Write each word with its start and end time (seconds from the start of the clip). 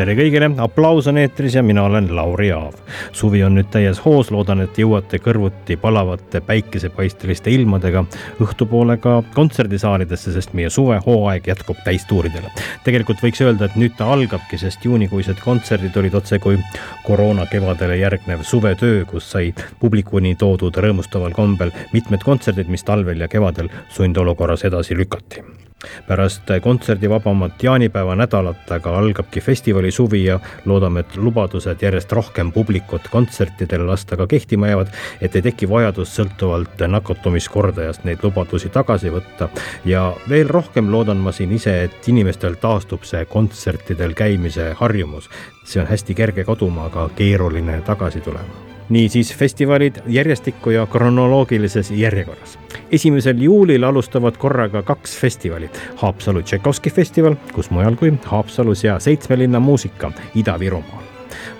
tere 0.00 0.14
kõigile, 0.16 0.48
aplaus 0.64 1.10
on 1.10 1.18
eetris 1.20 1.58
ja 1.58 1.62
mina 1.66 1.82
olen 1.84 2.06
Lauri 2.16 2.48
Aav. 2.56 2.78
suvi 3.12 3.42
on 3.44 3.58
nüüd 3.58 3.68
täies 3.72 3.98
hoos, 4.00 4.30
loodan, 4.32 4.62
et 4.64 4.78
jõuate 4.80 5.20
kõrvuti 5.20 5.76
palavate 5.80 6.40
päikesepaisteliste 6.46 7.52
ilmadega 7.52 8.06
õhtupoole 8.40 8.96
ka 9.02 9.18
kontserdisaalidesse, 9.34 10.32
sest 10.32 10.56
meie 10.56 10.70
suvehooaeg 10.72 11.52
jätkub 11.52 11.84
täistuuridele. 11.84 12.48
tegelikult 12.84 13.20
võiks 13.20 13.44
öelda, 13.44 13.68
et 13.68 13.76
nüüd 13.76 13.96
ta 13.98 14.08
algabki, 14.14 14.58
sest 14.58 14.88
juunikuised 14.88 15.44
kontserdid 15.44 15.96
olid 15.96 16.16
otsekui 16.16 16.56
koroona 17.04 17.44
kevadele 17.46 18.00
järgnev 18.00 18.42
suvetöö, 18.42 19.04
kus 19.04 19.30
sai 19.36 19.52
publikuni 19.80 20.32
toodud 20.34 20.80
rõõmustaval 20.80 21.36
kombel 21.36 21.76
mitmed 21.92 22.24
kontserdid, 22.24 22.72
mis 22.72 22.88
talvel 22.88 23.20
ja 23.20 23.28
kevadel 23.28 23.68
sundolukorras 23.92 24.64
edasi 24.64 24.96
lükati 24.96 25.59
pärast 26.06 26.42
kontserdivabamat 26.62 27.62
jaanipäeva 27.62 28.16
nädalat 28.16 28.72
aga 28.72 28.98
algabki 28.98 29.40
festivali 29.40 29.90
suvi 29.90 30.24
ja 30.24 30.40
loodame, 30.64 31.00
et 31.00 31.16
lubadused 31.16 31.82
järjest 31.82 32.12
rohkem 32.12 32.52
publikut 32.52 33.08
kontsertidele 33.10 33.84
lasta 33.84 34.16
ka 34.16 34.26
kehtima 34.26 34.68
jäävad, 34.68 34.92
et 35.20 35.36
ei 35.36 35.42
teki 35.42 35.68
vajadust 35.68 36.18
sõltuvalt 36.18 36.86
nakatumiskordajast 36.88 38.04
neid 38.04 38.22
lubadusi 38.22 38.68
tagasi 38.68 39.10
võtta. 39.10 39.48
ja 39.84 40.14
veel 40.28 40.48
rohkem 40.48 40.92
loodan 40.92 41.16
ma 41.16 41.32
siin 41.32 41.52
ise, 41.52 41.82
et 41.84 42.08
inimestel 42.08 42.54
taastub 42.60 43.04
see 43.04 43.24
kontsertidel 43.24 44.14
käimise 44.14 44.72
harjumus. 44.76 45.30
see 45.64 45.82
on 45.82 45.86
hästi 45.86 46.14
kerge 46.14 46.44
kaduma, 46.44 46.84
aga 46.84 47.10
keeruline 47.16 47.80
tagasi 47.86 48.20
tulema 48.20 48.70
niisiis 48.90 49.34
festivalid 49.34 50.02
järjestikku 50.06 50.70
ja 50.70 50.86
kronoloogilises 50.86 51.90
järjekorras. 51.90 52.58
esimesel 52.92 53.42
juulil 53.42 53.84
alustavad 53.84 54.36
korraga 54.36 54.82
kaks 54.82 55.18
festivali. 55.18 55.70
Haapsalu 55.96 56.42
Tšaikovski 56.42 56.90
festival, 56.90 57.34
kus 57.52 57.70
mujal 57.70 57.96
kui 57.96 58.12
Haapsalus 58.24 58.84
ja 58.84 58.98
Seitsme 58.98 59.38
linna 59.38 59.60
muusika 59.60 60.12
Ida-Virumaal. 60.34 61.09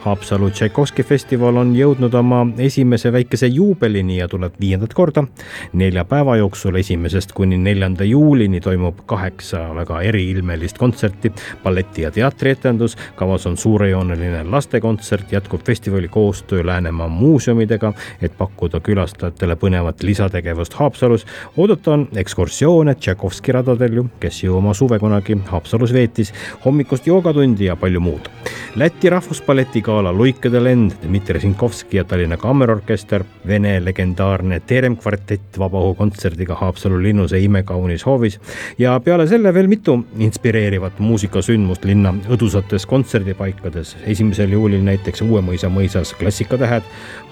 Haapsalu 0.00 0.50
Tšaikovski 0.50 1.02
festival 1.02 1.56
on 1.56 1.74
jõudnud 1.76 2.14
oma 2.14 2.46
esimese 2.58 3.12
väikese 3.12 3.46
juubelini 3.46 4.16
ja 4.18 4.28
tuleb 4.28 4.54
viiendat 4.60 4.94
korda. 4.94 5.24
nelja 5.72 6.04
päeva 6.04 6.36
jooksul, 6.36 6.74
esimesest 6.74 7.32
kuni 7.32 7.58
neljanda 7.58 8.04
juulini 8.04 8.60
toimub 8.60 9.00
kaheksa 9.06 9.74
väga 9.74 10.02
eriilmelist 10.02 10.78
kontserti, 10.78 11.32
balleti 11.64 12.02
ja 12.02 12.10
teatrietendus, 12.10 12.96
kavas 13.16 13.46
on 13.46 13.56
suurejooneline 13.56 14.44
lastekontsert, 14.44 15.32
jätkub 15.32 15.60
festivali 15.66 16.08
koostöö 16.08 16.66
Läänemaa 16.66 17.08
muuseumidega, 17.08 17.92
et 18.22 18.38
pakkuda 18.38 18.80
külastajatele 18.80 19.56
põnevat 19.56 20.02
lisategevust 20.02 20.74
Haapsalus. 20.74 21.26
oodata 21.56 21.92
on 21.92 22.08
ekskursioone 22.16 22.94
Tšaikovski 22.94 23.52
radadel 23.52 23.92
ju, 23.92 24.06
kes 24.20 24.42
ju 24.44 24.56
oma 24.56 24.74
suve 24.74 24.98
kunagi 24.98 25.38
Haapsalus 25.46 25.92
veetis, 25.92 26.32
hommikust 26.64 27.06
joogatundi 27.06 27.64
ja 27.64 27.76
palju 27.76 28.00
muud. 28.00 28.28
Läti 28.76 29.10
rahvusballeti 29.10 29.59
gala 29.82 30.12
Luikede 30.12 30.60
lend, 30.60 30.92
Dmitri 31.02 31.40
Sinkovski 31.40 31.96
ja 31.96 32.04
Tallinna 32.04 32.36
Kammerorkester, 32.36 33.24
Vene 33.46 33.80
legendaarne 33.84 34.60
Terem 34.60 34.96
kvartett 34.96 35.58
vabaõhukontserdiga 35.58 36.54
Haapsalu 36.54 37.02
linnuse 37.02 37.38
imekaunis 37.38 38.06
hoovis. 38.06 38.40
Ja 38.78 39.00
peale 39.00 39.26
selle 39.26 39.52
veel 39.54 39.68
mitu 39.68 39.98
inspireerivat 40.18 40.98
muusikasündmust 40.98 41.84
linna 41.84 42.14
õdusates 42.28 42.86
kontserdipaikades. 42.86 43.96
esimesel 44.06 44.52
juulil 44.52 44.82
näiteks 44.82 45.22
Uuemõisa 45.22 45.68
mõisas 45.68 46.14
Klassikatähed, 46.18 46.82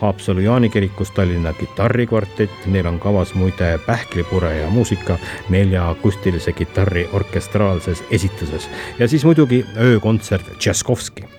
Haapsalu 0.01 0.41
Jaani 0.41 0.69
kirikus 0.69 1.11
Tallinna 1.11 1.53
kitarrikvartett, 1.53 2.67
neil 2.67 2.87
on 2.87 2.99
kavas 2.99 3.35
muide 3.35 3.79
pähklipure 3.87 4.55
ja 4.57 4.71
muusika 4.71 5.19
nelja 5.49 5.89
akustilise 5.91 6.53
kitarri 6.53 7.09
orkestraalses 7.13 8.05
esituses. 8.11 8.69
Ja 8.99 9.09
siis 9.09 9.25
muidugi 9.25 9.65
öökontsert 9.77 10.59
Tšaskovski 10.59 11.39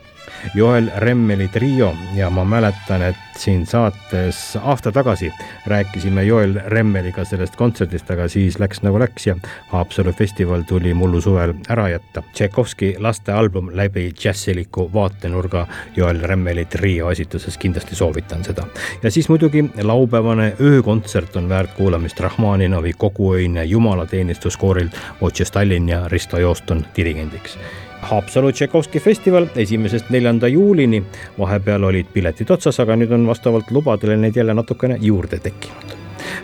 Joel 0.55 0.91
Remmeli 0.97 1.47
trio 1.47 1.93
ja 2.15 2.29
ma 2.29 2.45
mäletan, 2.45 3.01
et 3.01 3.15
siin 3.39 3.65
saates 3.65 4.57
aasta 4.63 4.91
tagasi 4.91 5.31
rääkisime 5.67 6.23
Joel 6.23 6.59
Remmeliga 6.65 7.25
sellest 7.25 7.55
kontserdist, 7.55 8.11
aga 8.11 8.27
siis 8.27 8.59
läks 8.59 8.81
nagu 8.83 8.99
läks 8.99 9.27
ja 9.27 9.35
Haapsalu 9.71 10.11
festival 10.13 10.65
tuli 10.67 10.93
mullu 10.93 11.21
suvel 11.21 11.53
ära 11.69 11.89
jätta. 11.89 12.23
Tšaikovski 12.33 12.95
lastealbum 12.99 13.71
läbi 13.73 14.09
džässiliku 14.11 14.89
vaatenurga 14.93 15.67
Joel 15.95 16.21
Remmeli 16.21 16.65
trio 16.65 17.11
esituses, 17.11 17.57
kindlasti 17.57 17.95
soovitan 17.95 18.43
seda. 18.43 18.67
ja 19.03 19.11
siis 19.11 19.29
muidugi 19.29 19.65
laupäevane 19.81 20.53
öökontsert 20.61 21.35
on 21.35 21.49
väärt 21.49 21.73
kuulamist 21.77 22.19
Rahmaninovi 22.19 22.93
koguöine 22.97 23.63
jumalateenistuskoorilt 23.63 24.91
Otse 25.21 25.45
Stalin 25.45 25.89
ja 25.89 26.07
Risto 26.07 26.37
Jooston 26.37 26.85
dirigendiks 26.95 27.57
Haapsalu 28.09 28.51
Tšaikovski 28.51 28.99
festival 28.99 29.45
esimesest 29.55 30.09
neljanda 30.09 30.47
juulini. 30.47 31.03
vahepeal 31.39 31.83
olid 31.83 32.09
piletid 32.13 32.49
otsas, 32.49 32.79
aga 32.79 32.97
nüüd 32.97 33.13
on 33.13 33.29
vastavalt 33.29 33.69
lubadele 33.71 34.17
neid 34.17 34.41
jälle 34.41 34.53
natukene 34.57 34.97
juurde 35.01 35.37
tekkinud 35.37 35.98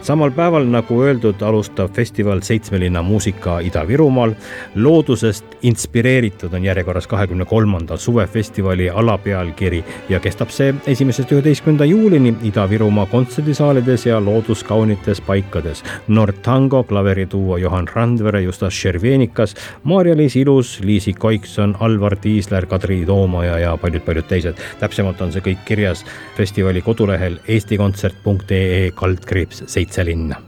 samal 0.06 0.30
päeval, 0.32 0.68
nagu 0.70 1.00
öeldud, 1.02 1.42
alustab 1.42 1.94
festival 1.96 2.42
Seitsme 2.46 2.80
linna 2.80 3.02
muusika 3.02 3.60
Ida-Virumaal. 3.60 4.36
loodusest 4.76 5.46
inspireeritud 5.62 6.54
on 6.54 6.64
järjekorras 6.64 7.08
kahekümne 7.08 7.46
kolmanda 7.46 7.98
suvefestivali 7.98 8.90
alapealkiri 8.90 9.84
ja 10.10 10.20
kestab 10.20 10.50
see 10.54 10.76
esimesest 10.88 11.32
üheteistkümnenda 11.32 11.86
juulini 11.86 12.36
Ida-Virumaa 12.44 13.06
kontserdisaalides 13.06 14.06
ja 14.06 14.20
looduskaunites 14.26 15.22
paikades. 15.22 15.84
Nortango 16.08 16.84
klaverituo 16.84 17.58
Johan 17.58 17.88
Randvere, 17.88 18.42
Justas 18.42 18.74
Šervenikas, 18.74 19.56
Maarja-Liis 19.84 20.36
Ilus, 20.36 20.80
Liisi 20.84 21.14
Koikson, 21.14 21.76
Alvar 21.80 22.16
Tiisler, 22.16 22.66
Kadri 22.66 23.06
Toomaja 23.06 23.60
ja 23.60 23.78
paljud-paljud 23.78 24.28
teised. 24.28 24.56
täpsemalt 24.80 25.22
on 25.22 25.32
see 25.32 25.42
kõik 25.42 25.66
kirjas 25.66 26.06
festivali 26.38 26.82
kodulehel 26.82 27.40
eestikontsert.ee 27.48 28.92
kaldkriips 28.96 29.64
seitse 29.66 29.95
linna. 30.04 30.42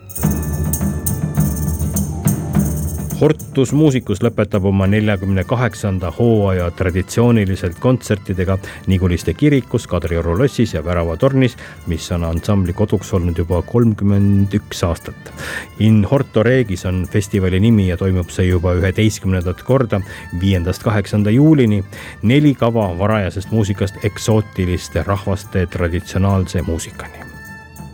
Hortus 3.18 3.72
Musicus 3.74 4.20
lõpetab 4.22 4.68
oma 4.70 4.86
neljakümne 4.86 5.42
kaheksanda 5.50 6.12
hooaja 6.14 6.68
traditsiooniliselt 6.78 7.80
kontsertidega 7.82 8.60
Niguliste 8.86 9.34
kirikus, 9.34 9.88
Kadrioru 9.90 10.36
lossis 10.38 10.76
ja 10.76 10.84
Väravatornis, 10.86 11.58
mis 11.90 12.12
on 12.14 12.28
ansambli 12.28 12.78
koduks 12.78 13.10
olnud 13.18 13.42
juba 13.42 13.64
kolmkümmend 13.66 14.54
üks 14.54 14.86
aastat. 14.86 15.34
In 15.82 16.04
Horto 16.06 16.46
Regis 16.46 16.86
on 16.86 17.08
festivali 17.10 17.58
nimi 17.64 17.88
ja 17.90 17.98
toimub 17.98 18.30
see 18.30 18.52
juba 18.52 18.76
üheteistkümnendat 18.78 19.66
korda, 19.66 20.04
viiendast 20.40 20.86
kaheksanda 20.86 21.34
juulini. 21.34 21.84
neli 22.22 22.54
kava 22.54 22.92
varajasest 23.00 23.52
muusikast 23.52 24.06
eksootiliste 24.06 25.04
rahvaste 25.08 25.66
traditsionaalse 25.66 26.62
muusikani 26.62 27.27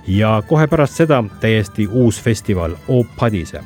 ja 0.08 0.44
kohe 0.47 0.68
pärast 0.68 0.94
seda 0.94 1.24
täiesti 1.40 1.88
uus 1.91 2.22
festival 2.22 2.75
O 2.88 3.03
Padise 3.19 3.63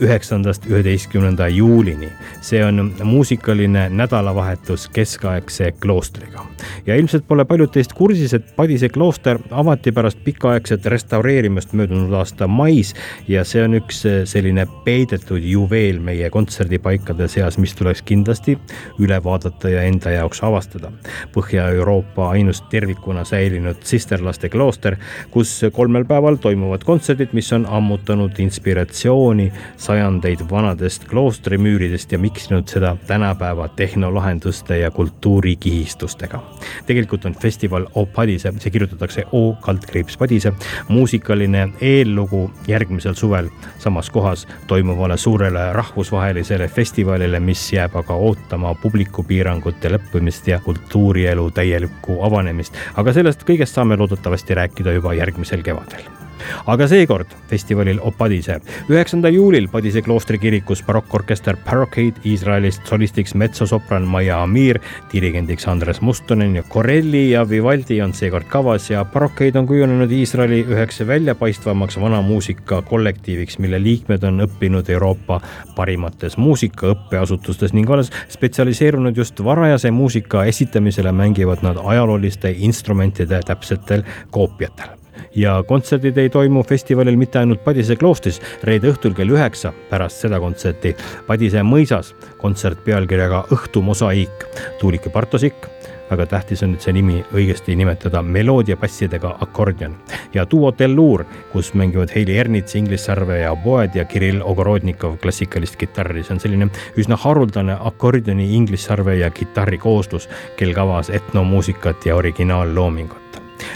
üheksandast 0.00 0.66
üheteistkümnenda 0.66 1.48
juulini. 1.48 2.08
see 2.40 2.64
on 2.64 2.92
muusikaline 3.04 3.88
nädalavahetus 3.88 4.88
keskaegse 4.88 5.72
kloostriga. 5.72 6.46
ja 6.86 6.96
ilmselt 6.96 7.28
pole 7.28 7.44
paljud 7.44 7.70
teist 7.72 7.92
kursis, 7.92 8.34
et 8.34 8.56
Padise 8.56 8.88
klooster 8.88 9.38
avati 9.50 9.92
pärast 9.92 10.18
pikaaegset 10.24 10.86
restaureerimist 10.86 11.72
möödunud 11.72 12.12
aasta 12.12 12.48
mais 12.48 12.94
ja 13.28 13.44
see 13.44 13.64
on 13.64 13.74
üks 13.74 14.02
selline 14.24 14.66
peidetud 14.84 15.42
juveel 15.42 16.00
meie 16.00 16.30
kontserdipaikade 16.30 17.28
seas, 17.28 17.58
mis 17.58 17.74
tuleks 17.74 18.02
kindlasti 18.02 18.58
üle 18.98 19.20
vaadata 19.24 19.68
ja 19.68 19.82
enda 19.82 20.10
jaoks 20.10 20.42
avastada. 20.44 20.92
Põhja-Euroopa 21.34 22.30
ainus 22.30 22.62
tervikuna 22.70 23.24
säilinud 23.24 23.82
sisterlaste 23.84 24.48
klooster, 24.48 24.96
kus 25.30 25.60
kolmel 25.72 26.04
päeval 26.04 26.36
toimuvad 26.40 26.84
kontserdid, 26.84 27.34
mis 27.36 27.52
on 27.52 27.66
ammutanud 27.66 28.38
inspiratsiooni 28.38 29.50
sajandeid 29.80 30.40
vanadest 30.50 31.04
kloostrimüüridest 31.08 32.12
ja 32.12 32.18
miksinud 32.18 32.68
seda 32.68 32.96
tänapäeva 33.06 33.68
tehnolahenduste 33.68 34.78
ja 34.78 34.90
kultuurikihistustega. 34.90 36.42
tegelikult 36.86 37.24
on 37.24 37.34
festival 37.34 37.86
O 37.94 38.06
Padise, 38.06 38.52
see 38.58 38.70
kirjutatakse 38.70 39.24
O 39.32 39.56
kaldkriips 39.60 40.16
Padise, 40.16 40.52
muusikaline 40.88 41.68
eellugu 41.80 42.50
järgmisel 42.68 43.14
suvel 43.14 43.48
samas 43.78 44.10
kohas 44.10 44.46
toimuvale 44.66 45.16
suurele 45.16 45.72
rahvusvahelisele 45.72 46.68
festivalile, 46.68 47.40
mis 47.40 47.72
jääb 47.72 47.96
aga 47.96 48.14
ootama 48.14 48.74
publikupiirangute 48.74 49.96
lõppemist 49.96 50.48
ja 50.48 50.60
kultuurielu 50.60 51.50
täielikku 51.50 52.22
avanemist. 52.22 52.74
aga 52.96 53.12
sellest 53.12 53.48
kõigest 53.48 53.74
saame 53.74 53.96
loodetavasti 53.96 54.54
rääkida 54.54 54.92
juba 54.92 55.14
järgmisel 55.14 55.62
kevadel 55.62 56.29
aga 56.66 56.88
seekord 56.88 57.26
festivalil 57.50 58.00
Opadise. 58.02 58.60
üheksandal 58.88 59.34
juulil 59.34 59.68
Padise 59.68 60.02
kloostri 60.02 60.38
kirikus 60.38 60.82
barokkorkester 60.86 61.56
Barricade 61.64 62.20
Iisraelist 62.24 62.86
solistiks 62.86 63.34
metsosopran 63.34 64.02
Maia 64.02 64.42
Amir, 64.42 64.80
dirigendiks 65.12 65.68
Andres 65.68 66.00
Mustonen 66.00 66.56
ja 66.56 66.62
Corelli 66.62 67.30
ja 67.30 67.48
Vivaldi 67.48 68.00
on 68.02 68.14
seekord 68.14 68.48
kavas 68.48 68.90
ja 68.90 69.04
Barricade 69.04 69.58
on 69.58 69.66
kujunenud 69.66 70.10
Iisraeli 70.10 70.62
üheks 70.68 71.02
väljapaistvamaks 71.06 72.00
vanamuusika 72.00 72.82
kollektiiviks, 72.82 73.58
mille 73.58 73.82
liikmed 73.82 74.22
on 74.24 74.44
õppinud 74.46 74.90
Euroopa 74.90 75.40
parimates 75.76 76.36
muusikaõppeasutustes 76.36 77.74
ning 77.76 77.90
olles 77.90 78.12
spetsialiseerunud 78.28 79.16
just 79.16 79.44
varajase 79.44 79.90
muusika 79.90 80.44
esitamisele, 80.44 81.12
mängivad 81.12 81.66
nad 81.66 81.80
ajalooliste 81.84 82.54
instrumentide 82.58 83.40
täpsetel 83.46 84.06
koopiatel 84.30 84.99
ja 85.34 85.62
kontserdid 85.66 86.18
ei 86.18 86.30
toimu 86.30 86.62
festivalil 86.66 87.16
mitte 87.16 87.38
ainult 87.42 87.64
Padise 87.64 87.96
kloostris, 87.96 88.40
reede 88.64 88.92
õhtul 88.92 89.16
kell 89.16 89.34
üheksa 89.36 89.72
pärast 89.90 90.24
seda 90.24 90.40
kontserti. 90.40 90.94
Padise 91.26 91.64
mõisas 91.66 92.14
kontsert 92.40 92.84
pealkirjaga 92.84 93.44
Õhtu 93.54 93.82
mosaiik, 93.84 94.46
Tuulike 94.80 95.10
Bartosik 95.10 95.70
väga 96.10 96.26
tähtis 96.26 96.62
on 96.62 96.72
nüüd 96.74 96.82
see 96.82 96.94
nimi 96.94 97.20
õigesti 97.36 97.76
nimetada, 97.78 98.22
meloodiapassidega 98.22 99.36
akordion. 99.46 99.94
Ja 100.34 100.46
duo 100.50 100.72
Telluur, 100.72 101.24
kus 101.52 101.72
mängivad 101.78 102.10
Heili 102.14 102.36
Ernits, 102.38 102.74
Inglis 102.74 103.06
Sarve 103.06 103.40
ja 103.40 103.54
Boed 103.56 103.94
ja 103.94 104.04
Kirill 104.04 104.42
Ogorodnikov 104.42 105.18
klassikalist 105.22 105.78
kitarri, 105.80 106.24
see 106.26 106.36
on 106.36 106.42
selline 106.42 106.70
üsna 106.98 107.18
haruldane 107.20 107.78
akordioni, 107.78 108.50
Inglis 108.56 108.88
Sarve 108.90 109.16
ja 109.20 109.30
kitarri 109.30 109.78
kooslus, 109.78 110.28
kel 110.58 110.74
kavas 110.74 111.10
etnomuusikat 111.14 112.06
ja 112.10 112.18
originaalloomingut 112.18 113.29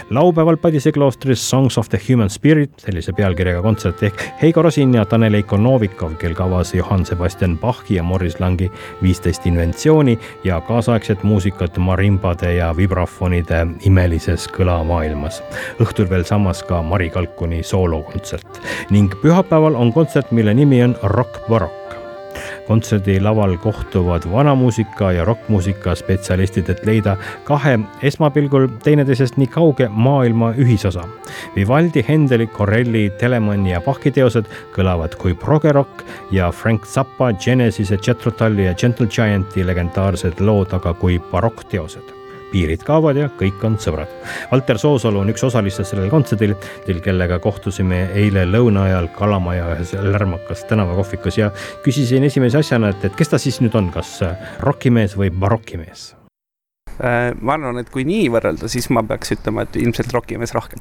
laupäeval 0.09 0.57
Padise 0.57 0.91
kloostris 0.91 1.49
Songs 1.49 1.77
of 1.77 1.89
the 1.89 1.99
Human 2.09 2.29
Spirit, 2.29 2.71
sellise 2.77 3.13
pealkirjaga 3.13 3.61
kontsert 3.61 4.03
ehk 4.03 4.23
Heigo 4.41 4.61
Rosin 4.61 4.93
ja 4.93 5.05
Tanel 5.05 5.33
Eiko 5.33 5.57
Novikov, 5.57 6.15
kel 6.21 6.35
kavas 6.35 6.73
Johann 6.73 7.05
Sebastian 7.05 7.57
Bachi 7.57 7.95
ja 7.95 8.03
Morris 8.03 8.39
Langi 8.39 8.71
viisteist 9.03 9.45
inventsiooni 9.45 10.19
ja 10.43 10.61
kaasaegset 10.61 11.23
muusikat 11.23 11.77
marimbade 11.77 12.55
ja 12.55 12.73
vibrafonide 12.77 13.65
imelises 13.85 14.47
kõlamaailmas. 14.57 15.41
õhtul 15.79 16.09
veel 16.09 16.23
samas 16.23 16.63
ka 16.63 16.81
Mari 16.81 17.09
Kalkuni 17.09 17.63
soolokontsert 17.63 18.61
ning 18.89 19.13
pühapäeval 19.21 19.75
on 19.75 19.93
kontsert, 19.93 20.31
mille 20.31 20.53
nimi 20.53 20.83
on 20.83 20.95
Rock 21.03 21.47
Barokk 21.49 21.84
kontserdilaval 22.67 23.57
kohtuvad 23.57 24.25
vanamuusika 24.31 25.11
ja 25.11 25.25
rokkmuusika 25.25 25.95
spetsialistid, 25.95 26.69
et 26.69 26.85
leida 26.85 27.17
kahe 27.43 27.77
esmapilgul 28.03 28.67
teineteisest 28.83 29.37
nii 29.37 29.47
kauge 29.47 29.89
maailma 29.91 30.51
ühisosa. 30.57 31.05
Vivaldi, 31.55 32.05
Hendeli, 32.07 32.47
Corelli, 32.47 33.09
Telemanni 33.19 33.71
ja 33.71 33.81
Bachi 33.81 34.11
teosed 34.11 34.49
kõlavad 34.75 35.15
kui 35.21 35.33
progerokk 35.33 36.03
ja 36.31 36.51
Frank 36.51 36.85
Zappa, 36.85 37.31
Genesise, 37.33 37.99
Jethro 38.07 38.31
Tulli 38.31 38.65
ja 38.65 38.75
Gentle 38.75 39.07
Gianti 39.07 39.65
legendaarsed 39.65 40.41
lood 40.41 40.73
aga 40.73 40.93
kui 40.93 41.19
barokkteosed 41.31 42.24
piirid 42.55 42.85
kaovad 42.87 43.19
ja 43.19 43.29
kõik 43.39 43.63
on 43.67 43.75
sõbrad. 43.81 44.11
Valter 44.51 44.79
Soosalu 44.79 45.23
on 45.23 45.31
üks 45.33 45.43
osalistest 45.43 45.91
sellel 45.91 46.11
kontserdil, 46.13 46.55
kellega 47.03 47.39
kohtusime 47.43 48.05
eile 48.15 48.45
lõuna 48.47 48.87
ajal 48.89 49.09
Kalamaja 49.15 49.73
ühes 49.75 49.95
lärmakas 49.99 50.63
tänavakohvikus 50.69 51.39
ja 51.41 51.51
küsisin 51.83 52.23
esimese 52.27 52.61
asjana, 52.61 52.93
et, 52.95 53.09
et 53.09 53.17
kes 53.17 53.33
ta 53.33 53.41
siis 53.41 53.59
nüüd 53.63 53.75
on, 53.75 53.91
kas 53.93 54.21
rokimees 54.63 55.17
või 55.19 55.33
barokimees? 55.35 56.13
Äh, 56.95 57.33
ma 57.43 57.57
arvan, 57.57 57.81
et 57.81 57.91
kui 57.91 58.05
nii 58.07 58.29
võrrelda, 58.31 58.69
siis 58.71 58.87
ma 58.95 59.03
peaks 59.03 59.33
ütlema, 59.35 59.65
et 59.65 59.75
ilmselt 59.81 60.13
rokimees 60.15 60.55
rohkem 60.55 60.79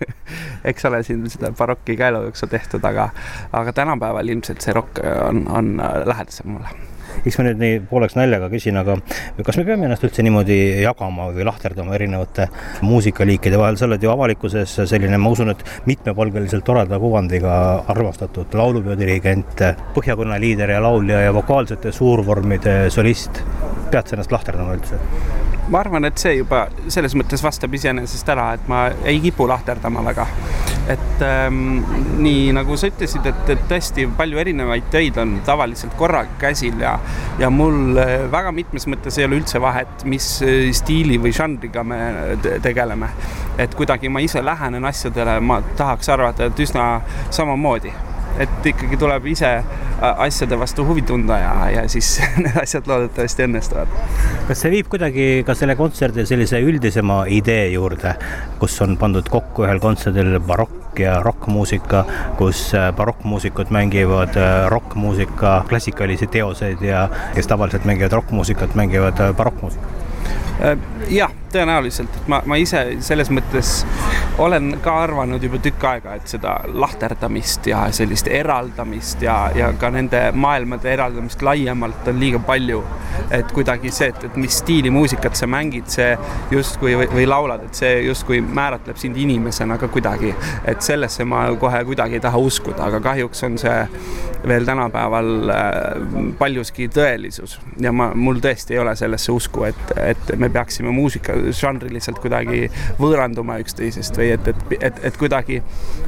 eks 0.70 0.84
ole, 0.84 1.00
siin 1.06 1.24
seda 1.32 1.48
barokki 1.56 1.96
käelujooksu 1.96 2.50
tehtud, 2.52 2.84
aga, 2.84 3.08
aga 3.56 3.72
tänapäeval 3.72 4.36
ilmselt 4.36 4.60
see 4.60 4.76
rokk 4.76 5.00
on, 5.00 5.46
on 5.48 5.76
lähedasem 5.80 6.52
mulle 6.58 6.76
eks 7.24 7.38
ma 7.38 7.46
nüüd 7.46 7.60
nii 7.60 7.78
pooleks 7.90 8.16
naljaga 8.18 8.50
küsin, 8.52 8.78
aga 8.80 8.96
kas 9.46 9.58
me 9.60 9.66
peame 9.68 9.88
ennast 9.88 10.04
üldse 10.06 10.24
niimoodi 10.26 10.58
jagama 10.84 11.28
või 11.34 11.46
lahterdama 11.48 11.94
erinevate 11.98 12.48
muusikaliikide 12.86 13.60
vahel, 13.60 13.78
sa 13.80 13.88
oled 13.88 14.02
ju 14.02 14.12
avalikkuses 14.12 14.76
selline, 14.90 15.20
ma 15.20 15.32
usun, 15.34 15.52
et 15.54 15.64
mitmepalgeliselt 15.90 16.66
toreda 16.66 17.00
kuvandiga 17.02 17.54
armastatud 17.92 18.58
laulupeodirigent, 18.60 19.64
Põhjakonna 19.94 20.38
liider 20.40 20.70
ja 20.74 20.82
laulja 20.82 21.20
ja 21.26 21.32
vokaalsete 21.34 21.92
suurvormide 21.92 22.76
solist. 22.90 23.42
pead 23.90 24.06
sa 24.06 24.14
ennast 24.16 24.32
lahterdama 24.32 24.76
üldse? 24.78 25.59
Ma 25.70 25.80
arvan, 25.84 26.04
et 26.08 26.18
see 26.18 26.34
juba 26.40 26.64
selles 26.90 27.14
mõttes 27.18 27.42
vastab 27.44 27.74
iseenesest 27.78 28.28
ära, 28.34 28.48
et 28.56 28.66
ma 28.70 28.88
ei 29.06 29.20
kipu 29.22 29.46
lahterdama 29.50 30.02
väga. 30.10 30.26
et 30.90 31.22
ähm, 31.22 31.84
nii 32.18 32.50
nagu 32.56 32.74
sa 32.80 32.88
ütlesid, 32.90 33.26
et, 33.28 33.50
et 33.52 33.60
tõesti 33.70 34.08
palju 34.18 34.40
erinevaid 34.42 34.88
töid 34.90 35.20
on 35.22 35.36
tavaliselt 35.46 35.94
korraga 36.00 36.34
käsil 36.40 36.80
ja, 36.82 36.96
ja 37.38 37.50
mul 37.54 37.94
äh, 38.00 38.16
väga 38.32 38.50
mitmes 38.56 38.88
mõttes 38.90 39.20
ei 39.20 39.28
ole 39.28 39.38
üldse 39.38 39.62
vahet, 39.62 40.04
mis 40.10 40.26
äh, 40.42 40.72
stiili 40.74 41.20
või 41.22 41.34
žanriga 41.36 41.86
me 41.86 42.00
tegeleme. 42.64 43.12
et 43.58 43.74
kuidagi 43.78 44.10
ma 44.10 44.24
ise 44.24 44.42
lähenen 44.42 44.84
asjadele, 44.90 45.38
ma 45.40 45.60
tahaks 45.78 46.10
arvata, 46.10 46.50
et 46.50 46.66
üsna 46.66 46.92
samamoodi 47.30 47.94
et 48.38 48.66
ikkagi 48.72 48.96
tuleb 49.00 49.26
ise 49.32 49.50
asjade 50.00 50.58
vastu 50.58 50.84
huvi 50.88 51.02
tunda 51.06 51.38
ja, 51.40 51.54
ja 51.74 51.86
siis 51.88 52.18
need 52.42 52.56
asjad 52.62 52.88
loodetavasti 52.88 53.46
õnnestuvad. 53.48 53.96
kas 54.48 54.64
see 54.64 54.74
viib 54.76 54.90
kuidagi 54.92 55.26
ka 55.46 55.56
selle 55.58 55.76
kontserdi 55.78 56.26
sellise 56.28 56.60
üldisema 56.64 57.22
idee 57.28 57.70
juurde, 57.74 58.14
kus 58.60 58.78
on 58.84 58.96
pandud 59.00 59.28
kokku 59.28 59.66
ühel 59.66 59.82
kontserdil 59.82 60.38
barokk 60.46 60.98
ja 61.00 61.20
rokkmuusika, 61.22 62.04
kus 62.38 62.70
äh, 62.74 62.90
barokkmuusikud 62.96 63.70
mängivad 63.70 64.36
äh, 64.36 64.66
rokkmuusika 64.72 65.64
klassikalisi 65.68 66.26
teoseid 66.26 66.82
ja 66.82 67.08
kes 67.34 67.46
tavaliselt 67.46 67.84
mängivad 67.84 68.12
rokkmuusikat, 68.20 68.74
mängivad 68.74 69.20
äh, 69.20 69.34
barokkmuusikat? 69.36 70.00
Jah 71.10 71.32
tõenäoliselt, 71.52 72.14
et 72.16 72.28
ma, 72.30 72.40
ma 72.46 72.56
ise 72.60 72.82
selles 73.02 73.30
mõttes 73.34 73.80
olen 74.40 74.76
ka 74.84 74.94
arvanud 75.02 75.42
juba 75.42 75.58
tükk 75.62 75.84
aega, 75.90 76.14
et 76.16 76.30
seda 76.30 76.54
lahterdamist 76.70 77.66
ja 77.70 77.82
sellist 77.94 78.30
eraldamist 78.30 79.22
ja, 79.24 79.36
ja 79.56 79.72
ka 79.78 79.90
nende 79.92 80.22
maailmade 80.32 80.92
eraldamist 80.92 81.42
laiemalt 81.42 82.08
on 82.08 82.20
liiga 82.20 82.38
palju. 82.46 82.82
et 83.30 83.52
kuidagi 83.52 83.90
see, 83.92 84.08
et, 84.10 84.24
et 84.24 84.36
mis 84.40 84.58
stiili 84.62 84.90
muusikat 84.90 85.36
sa 85.36 85.46
mängid, 85.50 85.90
see 85.92 86.14
justkui 86.50 86.94
või, 86.96 87.08
või 87.12 87.26
laulad, 87.28 87.66
et 87.66 87.74
see 87.78 88.00
justkui 88.06 88.40
määratleb 88.40 88.96
sind 88.96 89.16
inimesena 89.16 89.78
ka 89.78 89.88
kuidagi. 89.88 90.34
et 90.64 90.82
sellesse 90.82 91.24
ma 91.24 91.44
kohe 91.60 91.84
kuidagi 91.84 92.20
ei 92.20 92.24
taha 92.24 92.38
uskuda, 92.38 92.86
aga 92.86 93.00
kahjuks 93.10 93.44
on 93.48 93.58
see 93.58 93.78
veel 94.46 94.64
tänapäeval 94.64 95.50
äh, 95.50 95.74
paljuski 96.38 96.88
tõelisus 96.88 97.58
ja 97.80 97.92
ma, 97.92 98.10
mul 98.14 98.40
tõesti 98.40 98.76
ei 98.76 98.82
ole 98.82 98.94
sellesse 98.96 99.32
usku, 99.32 99.66
et, 99.68 99.94
et 100.00 100.32
me 100.38 100.48
peaksime 100.48 100.94
muusika 101.00 101.36
žanriliselt 101.56 102.20
kuidagi 102.22 102.68
võõranduma 103.00 103.58
üksteisest 103.62 104.18
või 104.20 104.30
et, 104.36 104.48
et, 104.52 104.76
et, 104.80 105.00
et 105.10 105.18
kuidagi 105.20 105.60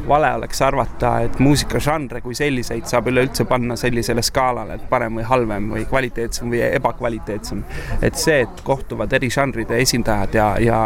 vale 0.08 0.32
oleks 0.36 0.62
arvata, 0.64 1.14
et 1.26 1.38
muusikažanre 1.42 2.22
kui 2.24 2.36
selliseid 2.36 2.88
saab 2.90 3.08
üleüldse 3.12 3.46
panna 3.48 3.76
sellisele 3.80 4.22
skaalale, 4.24 4.76
et 4.78 4.88
parem 4.90 5.20
või 5.20 5.26
halvem 5.28 5.70
või 5.76 5.84
kvaliteetsem 5.88 6.50
või 6.52 6.62
ebakvaliteetsem. 6.68 7.64
et 8.02 8.18
see, 8.18 8.40
et 8.46 8.62
kohtuvad 8.66 9.12
eri 9.12 9.30
žanride 9.30 9.78
esindajad 9.82 10.34
ja, 10.34 10.48
ja 10.60 10.78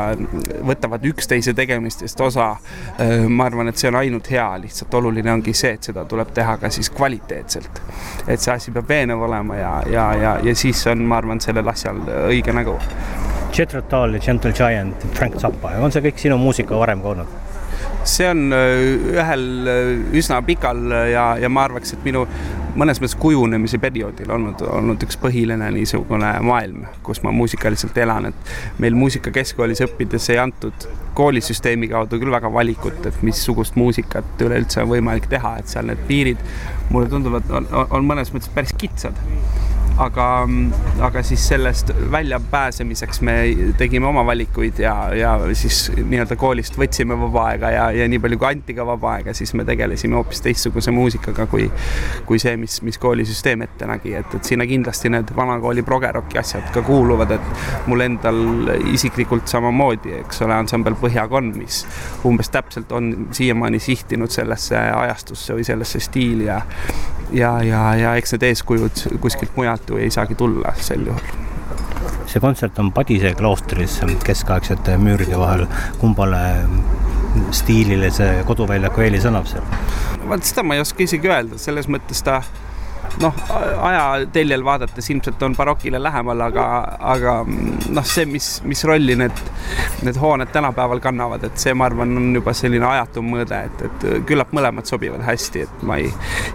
võtavad 0.67 1.05
üksteise 1.07 1.55
tegemistest 1.57 2.21
osa, 2.21 2.53
ma 3.29 3.49
arvan, 3.49 3.71
et 3.71 3.81
see 3.81 3.91
on 3.91 4.01
ainult 4.01 4.31
hea, 4.31 4.49
lihtsalt 4.63 4.95
oluline 5.01 5.33
ongi 5.33 5.55
see, 5.57 5.75
et 5.77 5.91
seda 5.91 6.05
tuleb 6.09 6.33
teha 6.37 6.57
ka 6.63 6.71
siis 6.71 6.91
kvaliteetselt. 6.91 7.83
et 8.27 8.41
see 8.41 8.53
asi 8.53 8.75
peab 8.75 8.89
veenev 8.89 9.23
olema 9.23 9.57
ja, 9.57 9.73
ja, 9.91 10.07
ja, 10.15 10.39
ja 10.43 10.55
siis 10.55 10.87
on, 10.87 11.05
ma 11.09 11.21
arvan, 11.21 11.41
sellel 11.41 11.69
asjal 11.73 12.03
õige 12.29 12.55
nägu 12.57 12.77
Jethro 13.57 13.83
Tull 13.89 14.19
ja 14.19 14.21
Gentle 14.21 14.53
Giant, 14.53 15.07
Frank 15.17 15.39
Zappa, 15.41 15.77
on 15.81 15.95
see 15.95 16.05
kõik 16.05 16.21
sinu 16.21 16.37
muusika 16.41 16.77
varem 16.79 17.05
ka 17.05 17.15
olnud? 17.15 17.43
see 18.07 18.29
on 18.31 18.53
ühel 18.55 19.43
üsna 20.17 20.39
pikal 20.47 20.79
ja, 21.11 21.25
ja 21.41 21.49
ma 21.53 21.65
arvaks, 21.67 21.97
et 21.97 22.05
minu 22.07 22.23
mõnes 22.79 23.01
mõttes 23.01 23.17
kujunemise 23.21 23.81
perioodil 23.83 24.31
olnud, 24.37 24.63
olnud 24.69 25.03
üks 25.07 25.19
põhiline 25.21 25.71
niisugune 25.75 26.31
maailm, 26.47 26.85
kus 27.07 27.23
ma 27.25 27.33
muusikaliselt 27.35 27.97
elan, 27.99 28.31
et 28.31 28.55
meil 28.83 28.97
muusikakeskkoolis 28.99 29.83
õppides 29.89 30.31
ei 30.35 30.41
antud 30.43 30.89
koolisüsteemi 31.19 31.89
kaudu 31.93 32.21
küll 32.23 32.35
väga 32.35 32.53
valikut, 32.53 33.01
et 33.09 33.23
missugust 33.27 33.79
muusikat 33.81 34.45
üleüldse 34.47 34.85
on 34.85 34.93
võimalik 34.93 35.29
teha, 35.33 35.57
et 35.61 35.73
seal 35.73 35.89
need 35.91 36.05
piirid 36.09 36.43
mulle 36.93 37.11
tunduvad, 37.13 37.51
on, 37.51 37.71
on 37.91 38.07
mõnes 38.07 38.33
mõttes 38.35 38.53
päris 38.55 38.77
kitsad 38.79 39.19
aga, 39.99 40.27
aga 41.01 41.23
siis 41.25 41.49
sellest 41.49 41.91
väljapääsemiseks 42.13 43.21
me 43.21 43.37
tegime 43.79 44.07
oma 44.07 44.27
valikuid 44.27 44.79
ja, 44.79 44.95
ja 45.15 45.33
siis 45.53 45.87
nii-öelda 45.97 46.37
koolist 46.37 46.77
võtsime 46.79 47.17
vaba 47.21 47.47
aega 47.53 47.71
ja, 47.73 47.87
ja 47.97 48.09
nii 48.09 48.21
palju 48.23 48.39
kui 48.41 48.49
anti 48.51 48.77
ka 48.77 48.87
vaba 48.87 49.15
aega, 49.17 49.35
siis 49.37 49.55
me 49.57 49.65
tegelesime 49.69 50.19
hoopis 50.19 50.43
teistsuguse 50.45 50.93
muusikaga 50.95 51.47
kui, 51.51 51.69
kui 52.29 52.41
see, 52.43 52.57
mis, 52.61 52.79
mis 52.87 53.01
koolisüsteem 53.01 53.65
ette 53.67 53.89
nägi, 53.89 54.15
et, 54.21 54.37
et 54.37 54.53
sinna 54.53 54.69
kindlasti 54.69 55.13
need 55.13 55.33
vanakooli 55.37 55.85
progeroki 55.87 56.41
asjad 56.41 56.69
ka 56.75 56.85
kuuluvad, 56.87 57.37
et 57.39 57.89
mul 57.89 58.05
endal 58.05 58.73
isiklikult 58.93 59.49
samamoodi, 59.51 60.19
eks 60.21 60.45
ole, 60.45 60.57
ansambel 60.61 60.97
Põhjakon, 61.01 61.53
mis 61.57 61.83
umbes 62.27 62.51
täpselt 62.53 62.93
on 62.97 63.13
siiamaani 63.37 63.81
sihtinud 63.83 64.33
sellesse 64.33 64.77
ajastusse 64.77 65.57
või 65.57 65.65
sellesse 65.67 66.01
stiili 66.01 66.49
ja 66.49 66.61
ja, 67.33 67.63
ja, 67.63 67.83
ja 67.95 68.15
eks 68.17 68.37
need 68.37 68.47
eeskujud 68.51 69.05
kuskilt 69.21 69.57
mujalt 69.57 69.91
ju 69.91 70.01
ei 70.03 70.11
saagi 70.11 70.35
tulla 70.39 70.75
sel 70.81 71.07
juhul 71.07 71.47
see 72.27 72.43
kontsert 72.43 72.79
on 72.83 72.93
Padise 72.93 73.33
kloostris 73.39 74.01
keskaegsete 74.25 74.97
müüride 74.99 75.39
vahel. 75.39 75.67
kumbale 75.99 76.43
stiilile 77.51 78.11
see 78.11 78.43
koduväljaku 78.47 79.07
eelis 79.07 79.27
annab 79.29 79.49
seal? 79.51 79.67
vot 80.29 80.45
seda 80.47 80.65
ma 80.67 80.77
ei 80.77 80.83
oska 80.83 81.05
isegi 81.07 81.31
öelda, 81.31 81.59
selles 81.61 81.89
mõttes 81.93 82.23
ta 82.27 82.41
noh, 83.21 83.35
ajateljel 83.89 84.65
vaadates 84.65 85.11
ilmselt 85.11 85.43
on 85.43 85.55
barokile 85.57 86.01
lähemal, 86.03 86.41
aga, 86.49 86.67
aga 87.15 87.35
noh, 87.47 88.07
see, 88.07 88.27
mis, 88.29 88.49
mis 88.69 88.85
rolli 88.89 89.17
need, 89.19 89.43
need 90.07 90.19
hooned 90.21 90.53
tänapäeval 90.55 91.01
kannavad, 91.05 91.47
et 91.49 91.61
see, 91.61 91.75
ma 91.77 91.89
arvan, 91.89 92.17
on 92.21 92.31
juba 92.37 92.55
selline 92.57 92.87
ajatum 92.89 93.31
mõõde, 93.33 93.61
et, 93.71 93.85
et 93.89 94.07
küllap 94.29 94.53
mõlemad 94.57 94.89
sobivad 94.89 95.25
hästi, 95.27 95.65
et 95.67 95.87
ma 95.89 96.01
ei, 96.03 96.11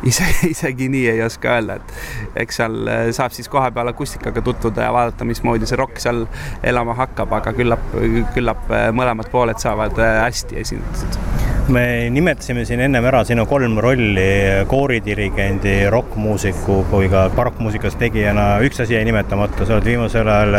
ise, 0.08 0.28
isegi 0.50 0.90
nii 0.92 1.08
ei 1.16 1.24
oska 1.26 1.56
öelda, 1.58 1.80
et 1.82 2.44
eks 2.46 2.62
seal 2.62 2.92
saab 3.18 3.36
siis 3.36 3.50
kohapeal 3.52 3.94
akustikaga 3.94 4.44
tutvuda 4.46 4.88
ja 4.88 4.94
vaadata, 4.96 5.28
mismoodi 5.28 5.70
see 5.70 5.80
rokk 5.82 6.02
seal 6.04 6.26
elama 6.64 6.98
hakkab, 7.00 7.34
aga 7.42 7.56
küllap, 7.58 7.96
küllap 8.36 8.70
mõlemad 8.98 9.32
pooled 9.34 9.62
saavad 9.62 9.98
hästi 10.02 10.62
esindatud 10.62 11.51
me 11.72 12.10
nimetasime 12.12 12.66
siin 12.68 12.82
ennem 12.84 13.06
ära 13.08 13.22
sinu 13.28 13.46
kolm 13.48 13.78
rolli 13.84 14.66
kooridirigendi, 14.70 15.76
rokkmuusiku 15.94 16.78
kui 16.92 17.08
ka 17.12 17.26
barokkmuusikas 17.36 17.96
tegijana. 18.02 18.46
üks 18.66 18.82
asi 18.84 18.98
jäi 18.98 19.06
nimetamata, 19.08 19.66
sa 19.66 19.78
oled 19.78 19.88
viimasel 19.88 20.28
ajal 20.28 20.58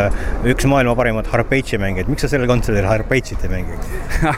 üks 0.49 0.65
maailma 0.69 0.95
parimat 0.97 1.29
harpeitši 1.29 1.77
mängijat. 1.81 2.09
miks 2.09 2.25
sa 2.25 2.31
sellel 2.31 2.49
kontserdil 2.49 2.87
harpeitšit 2.89 3.45
ei 3.45 3.51
mängi 3.51 3.77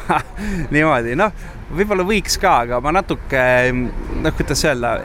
niimoodi, 0.75 1.15
noh, 1.20 1.32
võib-olla 1.75 2.05
võiks 2.08 2.36
ka, 2.41 2.58
aga 2.65 2.82
ma 2.84 2.91
natuke, 2.98 3.46
noh, 3.72 4.36
kuidas 4.36 4.65
öelda, 4.67 4.98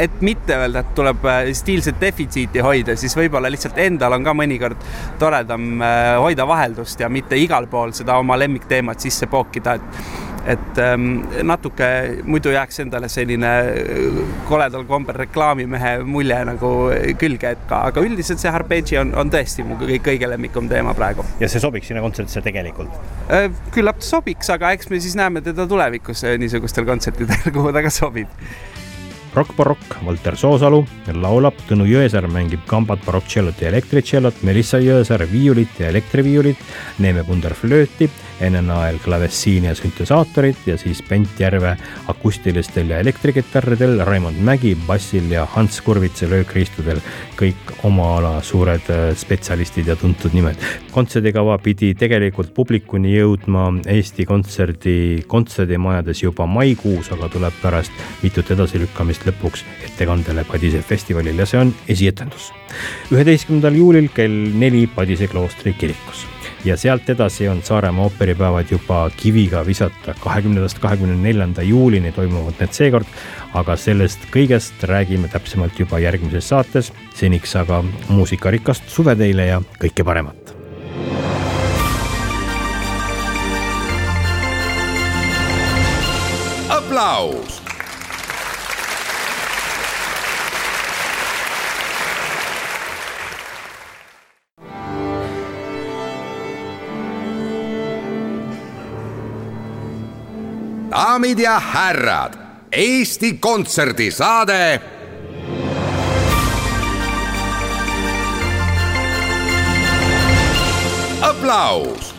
et 0.00 0.24
mitte 0.24 0.56
öelda, 0.56 0.84
et 0.84 0.96
tuleb 0.96 1.28
stiilset 1.56 2.00
defitsiiti 2.00 2.64
hoida, 2.64 2.96
siis 2.96 3.14
võib-olla 3.18 3.52
lihtsalt 3.52 3.78
endal 3.82 4.16
on 4.16 4.24
ka 4.24 4.34
mõnikord 4.36 4.88
toredam 5.20 5.84
äh, 5.84 6.16
hoida 6.22 6.48
vaheldust 6.48 7.04
ja 7.04 7.12
mitte 7.12 7.38
igal 7.38 7.68
pool 7.70 7.92
seda 7.96 8.16
oma 8.20 8.40
lemmikteemat 8.40 9.08
sisse 9.08 9.28
pookida, 9.30 9.76
et 9.76 10.29
et 10.48 10.78
ähm, 10.80 11.20
natuke 11.44 11.88
muidu 12.24 12.52
jääks 12.54 12.80
endale 12.84 13.10
selline 13.12 13.50
äh, 13.50 14.20
koledal 14.48 14.86
kombel 14.88 15.18
reklaamimehe 15.20 15.98
mulje 16.08 16.40
nagu 16.48 16.72
külge, 17.20 17.54
et 17.56 17.66
ka, 17.68 17.84
aga 17.90 18.04
üldiselt 18.04 18.42
see 18.42 18.52
Harpeggi 18.52 19.00
on, 19.02 19.12
on 19.20 19.32
tõesti 19.32 19.66
mu 19.66 19.76
kõige, 19.80 20.00
kõige 20.10 20.30
lemmikum 20.32 20.68
teema 20.70 20.94
praegu. 20.96 21.26
ja 21.40 21.48
see 21.50 21.62
sobiks 21.62 21.90
sinna 21.90 22.04
kontserdisse 22.04 22.42
tegelikult 22.46 22.96
äh,? 23.28 23.50
küllap 23.74 24.00
sobiks, 24.04 24.50
aga 24.54 24.72
eks 24.76 24.90
me 24.90 25.00
siis 25.02 25.16
näeme 25.18 25.44
teda 25.44 25.68
tulevikus 25.68 26.24
äh, 26.24 26.38
niisugustel 26.40 26.88
kontsertidel, 26.88 27.50
kuhu 27.56 27.74
ta 27.76 27.84
ka 27.84 27.92
sobib 27.92 28.30
Rock 29.34 29.54
Barokk, 29.54 29.92
Valter 30.02 30.34
Soosalu 30.34 30.80
laulab, 31.22 31.54
Tõnu 31.68 31.84
Jõesaar 31.86 32.26
mängib 32.32 32.64
kambat, 32.66 33.04
barokktšellot 33.06 33.60
ja 33.62 33.68
elektritšellot, 33.70 34.40
Melissa 34.46 34.80
Jõesaar 34.82 35.22
viiulit 35.30 35.78
ja 35.78 35.92
elektriviiulit, 35.92 36.58
Neeme 36.98 37.22
Pundar 37.28 37.54
flööti 37.54 38.10
NNA-l 38.40 38.98
klavessiini 39.04 39.68
ja 39.68 39.74
süntesaatorit 39.74 40.66
ja 40.66 40.76
siis 40.78 41.02
Bent 41.08 41.40
Järve 41.40 41.76
akustilistel 42.08 42.90
ja 42.90 42.98
elektrikitarridel, 42.98 44.00
Raimond 44.04 44.40
Mägi 44.44 44.76
bassil 44.86 45.30
ja 45.30 45.46
Hans 45.46 45.80
Kurvitsa 45.80 46.28
löökriistudel. 46.30 47.00
kõik 47.40 47.70
oma 47.88 48.06
ala 48.18 48.32
suured 48.44 48.88
äh, 48.92 49.14
spetsialistid 49.16 49.86
ja 49.86 49.96
tuntud 49.96 50.34
nimed. 50.36 50.56
kontserdikava 50.90 51.58
pidi 51.58 51.94
tegelikult 51.94 52.54
publikuni 52.54 53.14
jõudma 53.16 53.68
Eesti 53.86 54.26
Kontserdi 54.26 55.24
kontserdimajades 55.26 56.22
juba 56.22 56.46
maikuus, 56.46 57.12
aga 57.12 57.28
tuleb 57.28 57.54
pärast 57.62 57.92
mitut 58.22 58.50
edasilükkamist 58.50 59.26
lõpuks 59.26 59.64
ettekandele 59.84 60.44
Padise 60.44 60.82
festivalil 60.82 61.38
ja 61.38 61.46
see 61.46 61.60
on 61.60 61.74
esietendus. 61.88 62.52
üheteistkümnendal 63.12 63.74
juulil 63.74 64.10
kell 64.14 64.52
neli 64.54 64.86
Padise 64.86 65.28
kloostri 65.28 65.72
kirikus 65.72 66.26
ja 66.64 66.76
sealt 66.76 67.08
edasi 67.10 67.48
on 67.48 67.62
Saaremaa 67.62 68.04
ooperipäevad 68.04 68.66
juba 68.70 69.10
kiviga 69.16 69.66
visata. 69.66 70.14
kahekümnendast 70.20 70.78
kahekümne 70.78 71.16
neljanda 71.16 71.62
juulini 71.62 72.12
toimuvad 72.12 72.54
need 72.60 72.72
seekord, 72.72 73.06
aga 73.54 73.76
sellest 73.76 74.28
kõigest 74.34 74.82
räägime 74.82 75.28
täpsemalt 75.28 75.78
juba 75.78 75.98
järgmises 75.98 76.48
saates. 76.48 76.92
seniks 77.14 77.56
aga 77.56 77.84
muusikarikast 78.08 78.88
suve 78.88 79.16
teile 79.16 79.46
ja 79.46 79.62
kõike 79.80 80.04
paremat. 80.04 80.56
aplaus 86.68 87.59
daamid 101.00 101.38
ja 101.38 101.58
härrad, 101.58 102.32
Eesti 102.72 103.32
Kontserdi 103.40 104.10
saade. 104.10 104.80
aplaus. 111.22 112.14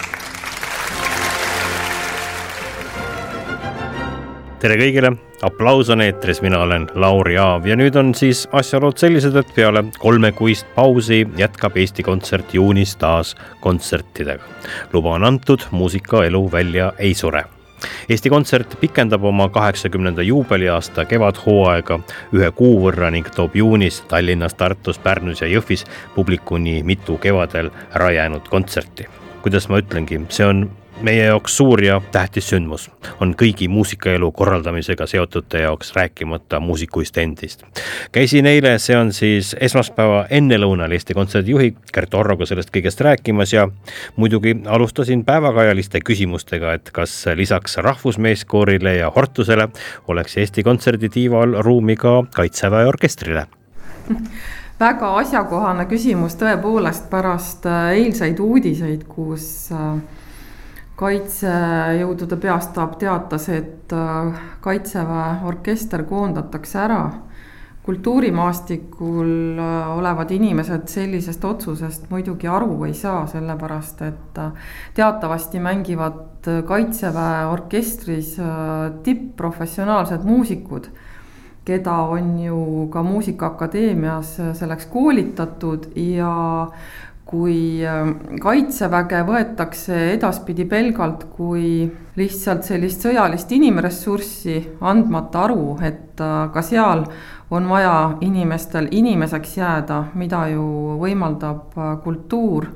tere 4.59 4.77
kõigile, 4.77 5.13
aplaus 5.45 5.89
on 5.89 6.01
eetris, 6.01 6.41
mina 6.41 6.63
olen 6.65 6.89
Lauri 6.95 7.37
Aav 7.37 7.69
ja 7.69 7.77
nüüd 7.77 7.95
on 8.01 8.15
siis 8.17 8.47
asjaolud 8.51 8.97
sellised, 8.97 9.37
et 9.37 9.55
peale 9.55 9.85
kolmekuist 10.01 10.65
pausi 10.75 11.27
jätkab 11.37 11.77
Eesti 11.77 12.03
Kontsert 12.03 12.53
juunis 12.53 12.97
taas 12.97 13.35
kontsertidega. 13.61 14.43
luba 14.93 15.17
on 15.21 15.33
antud, 15.33 15.69
muusikaelu 15.71 16.47
välja 16.51 16.93
ei 16.97 17.13
sure 17.13 17.45
Eesti 18.09 18.29
Kontsert 18.29 18.75
pikendab 18.79 19.23
oma 19.23 19.49
kaheksakümnenda 19.49 20.21
juubeliaasta 20.21 21.05
kevadhooaega 21.05 21.99
ühe 22.33 22.51
kuu 22.51 22.75
võrra 22.83 23.11
ning 23.11 23.29
toob 23.35 23.55
juunis 23.55 24.01
Tallinnas, 24.11 24.53
Tartus, 24.53 24.99
Pärnus 24.99 25.41
ja 25.41 25.47
Jõhvis 25.47 25.85
publikuni 26.15 26.81
mitu 26.83 27.17
kevadel 27.17 27.71
ära 27.95 28.11
jäänud 28.11 28.47
kontserti. 28.49 29.07
kuidas 29.41 29.69
ma 29.69 29.79
ütlengi, 29.81 30.19
see 30.29 30.45
on 30.45 30.67
meie 31.03 31.25
jaoks 31.25 31.57
suur 31.57 31.81
ja 31.83 32.01
tähtis 32.11 32.49
sündmus 32.51 32.87
on 33.21 33.33
kõigi 33.37 33.67
muusikaelu 33.71 34.31
korraldamisega 34.31 35.07
seotute 35.09 35.63
jaoks, 35.63 35.93
rääkimata 35.95 36.59
muusikuist 36.59 37.17
endist. 37.17 37.63
käisin 38.11 38.45
eile, 38.45 38.77
see 38.79 38.97
on 38.97 39.13
siis 39.13 39.55
esmaspäeva 39.59 40.25
ennelõunal 40.29 40.91
Eesti 40.91 41.13
Kontserdi 41.17 41.51
juhi 41.51 41.73
Gert 41.93 42.13
Orroga 42.13 42.45
sellest 42.45 42.71
kõigest 42.75 43.01
rääkimas 43.01 43.53
ja 43.53 43.67
muidugi 44.15 44.55
alustasin 44.65 45.25
päevakajaliste 45.25 46.01
küsimustega, 46.05 46.73
et 46.73 46.91
kas 46.93 47.25
lisaks 47.35 47.77
rahvusmeeskoorile 47.77 48.95
ja 48.95 49.11
Hortusele 49.15 49.69
oleks 50.07 50.37
Eesti 50.37 50.63
Kontserdi 50.63 51.09
tiival 51.09 51.61
ruumi 51.61 51.95
ka 51.95 52.23
Kaitseväe 52.35 52.87
orkestrile 52.87 53.47
väga 54.81 55.11
asjakohane 55.19 55.85
küsimus 55.89 56.35
tõepoolest 56.39 57.05
pärast 57.11 57.67
eilseid 57.69 58.39
uudiseid, 58.41 59.05
kus 59.09 59.45
äh, 59.75 59.99
kaitsejõudude 61.01 62.37
peastaap 62.41 62.97
teatas, 63.01 63.47
et 63.49 63.93
äh, 63.95 64.39
kaitseväe 64.61 65.41
orkester 65.49 66.05
koondatakse 66.09 66.79
ära. 66.85 67.03
kultuurimaastikul 67.81 69.57
äh, 69.57 69.97
olevad 69.97 70.31
inimesed 70.31 70.83
sellisest 70.87 71.45
otsusest 71.45 72.03
muidugi 72.11 72.47
aru 72.47 72.83
ei 72.85 72.93
saa, 72.93 73.25
sellepärast 73.27 74.01
et 74.05 74.37
äh, 74.37 74.51
teatavasti 74.93 75.59
mängivad 75.59 76.27
Kaitseväe 76.65 77.45
orkestris 77.45 78.31
tipp-professionaalsed 79.03 80.23
muusikud, 80.25 80.87
keda 81.65 81.93
on 82.09 82.39
ju 82.41 82.87
ka 82.93 83.03
Muusikaakadeemias 83.03 84.31
selleks 84.57 84.87
koolitatud 84.89 85.85
ja 85.95 86.33
kui 87.31 87.79
kaitseväge 88.43 89.21
võetakse 89.27 89.97
edaspidi 90.17 90.65
pelgalt 90.67 91.29
kui 91.37 91.87
lihtsalt 92.19 92.67
sellist 92.67 93.05
sõjalist 93.05 93.51
inimressurssi, 93.55 94.57
andmata 94.83 95.45
aru, 95.47 95.77
et 95.79 96.19
ka 96.19 96.63
seal 96.65 97.05
on 97.51 97.67
vaja 97.69 98.17
inimestel 98.23 98.87
inimeseks 98.91 99.57
jääda, 99.57 100.03
mida 100.15 100.45
ju 100.53 100.65
võimaldab 101.01 101.75
äh, 101.75 101.95
kultuur, 102.03 102.67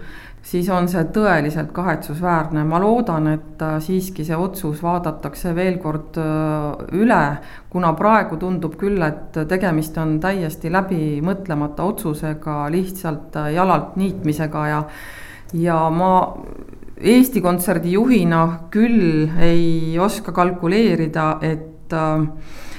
siis 0.46 0.70
on 0.70 0.88
see 0.90 1.04
tõeliselt 1.14 1.72
kahetsusväärne. 1.76 2.64
ma 2.64 2.80
loodan, 2.82 3.28
et 3.34 3.62
äh, 3.62 3.78
siiski 3.82 4.26
see 4.26 4.38
otsus 4.38 4.82
vaadatakse 4.84 5.56
veel 5.56 5.80
kord 5.82 6.20
äh, 6.22 6.96
üle, 7.02 7.22
kuna 7.70 7.94
praegu 7.98 8.38
tundub 8.42 8.78
küll, 8.80 9.02
et 9.02 9.38
tegemist 9.50 9.98
on 9.98 10.20
täiesti 10.24 10.72
läbimõtlemata 10.72 11.84
otsusega, 11.84 12.66
lihtsalt 12.72 13.38
jalalt 13.54 13.96
niitmisega 14.00 14.68
ja 14.68 14.84
ja 15.54 15.90
ma 15.90 16.12
Eesti 16.96 17.42
Kontserdi 17.44 17.92
juhina 17.92 18.70
küll 18.72 19.28
ei 19.44 19.98
oska 20.00 20.32
kalkuleerida, 20.32 21.38
et 21.42 21.94
äh, 21.94 22.24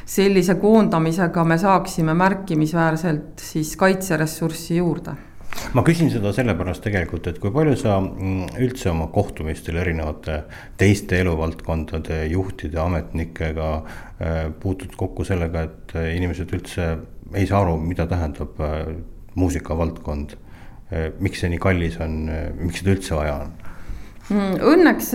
sellise 0.07 0.55
koondamisega 0.63 1.45
me 1.45 1.59
saaksime 1.59 2.15
märkimisväärselt 2.15 3.43
siis 3.43 3.75
kaitseressurssi 3.77 4.77
juurde 4.79 5.26
ma 5.77 5.83
küsin 5.85 6.09
seda 6.13 6.33
sellepärast 6.33 6.85
tegelikult, 6.87 7.27
et 7.29 7.39
kui 7.43 7.53
palju 7.53 7.75
sa 7.77 7.99
mm, 8.01 8.57
üldse 8.65 8.89
oma 8.93 9.11
kohtumistel 9.13 9.77
erinevate 9.83 10.39
teiste 10.81 11.19
eluvaldkondade 11.21 12.23
juhtide, 12.33 12.79
ametnikega 12.81 13.69
äh, 13.77 14.41
puutud 14.63 14.97
kokku 14.97 15.27
sellega, 15.29 15.67
et 15.69 15.95
äh, 15.99 16.09
inimesed 16.17 16.55
üldse 16.57 16.89
ei 17.35 17.45
saa 17.49 17.61
aru, 17.67 17.77
mida 17.83 18.09
tähendab 18.09 18.61
äh, 18.63 18.83
muusikavaldkond. 19.37 20.43
miks 21.19 21.41
see 21.43 21.49
nii 21.51 21.59
kallis 21.59 21.97
on, 21.99 22.13
miks 22.63 22.79
seda 22.79 22.93
üldse 22.95 23.17
vaja 23.17 23.33
on? 23.43 23.49
Mm, 24.31 24.53
õnneks 24.71 25.09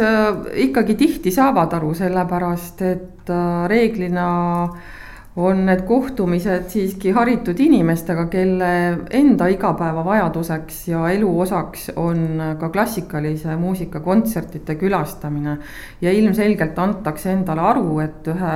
ikkagi 0.66 0.98
tihti 1.00 1.32
saavad 1.32 1.72
aru, 1.78 1.94
sellepärast 1.96 2.84
et 2.84 3.32
reeglina 3.72 4.26
äh, 4.66 5.01
on 5.36 5.66
need 5.66 5.86
kohtumised 5.88 6.68
siiski 6.74 7.14
haritud 7.16 7.60
inimestega, 7.64 8.26
kelle 8.32 8.72
enda 9.16 9.48
igapäevavajaduseks 9.54 10.82
ja 10.92 11.06
elu 11.14 11.30
osaks 11.46 11.90
on 11.96 12.42
ka 12.60 12.70
klassikalise 12.70 13.56
muusika 13.56 14.00
kontsertide 14.00 14.76
külastamine. 14.76 15.58
ja 16.02 16.12
ilmselgelt 16.12 16.80
antakse 16.80 17.32
endale 17.32 17.62
aru, 17.62 18.00
et 18.00 18.28
ühe 18.28 18.56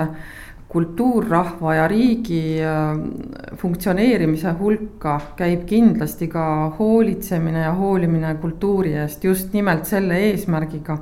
kultuurrahva 0.69 1.75
ja 1.75 1.85
riigi 1.87 2.57
äh, 2.59 2.97
funktsioneerimise 3.57 4.55
hulka 4.59 5.13
käib 5.37 5.63
kindlasti 5.69 6.27
ka 6.31 6.45
hoolitsemine 6.79 7.61
ja 7.67 7.73
hoolimine 7.77 8.33
kultuuri 8.41 8.95
eest 9.03 9.23
just 9.23 9.53
nimelt 9.53 9.85
selle 9.85 10.17
eesmärgiga, 10.31 10.97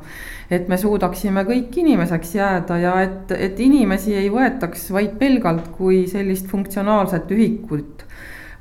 et 0.52 0.68
me 0.70 0.78
suudaksime 0.78 1.46
kõik 1.48 1.80
inimeseks 1.80 2.36
jääda 2.36 2.78
ja 2.84 2.94
et, 3.06 3.34
et 3.34 3.60
inimesi 3.64 4.18
ei 4.20 4.30
võetaks 4.34 4.90
vaid 4.94 5.18
pelgalt 5.20 5.72
kui 5.78 6.04
sellist 6.12 6.52
funktsionaalset 6.52 7.32
ühikut, 7.32 8.06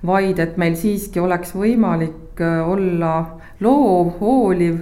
vaid 0.06 0.38
et 0.42 0.56
meil 0.56 0.78
siiski 0.78 1.20
oleks 1.20 1.56
võimalik 1.58 2.40
äh, 2.40 2.62
olla 2.62 3.14
loov, 3.60 4.16
hooliv 4.22 4.80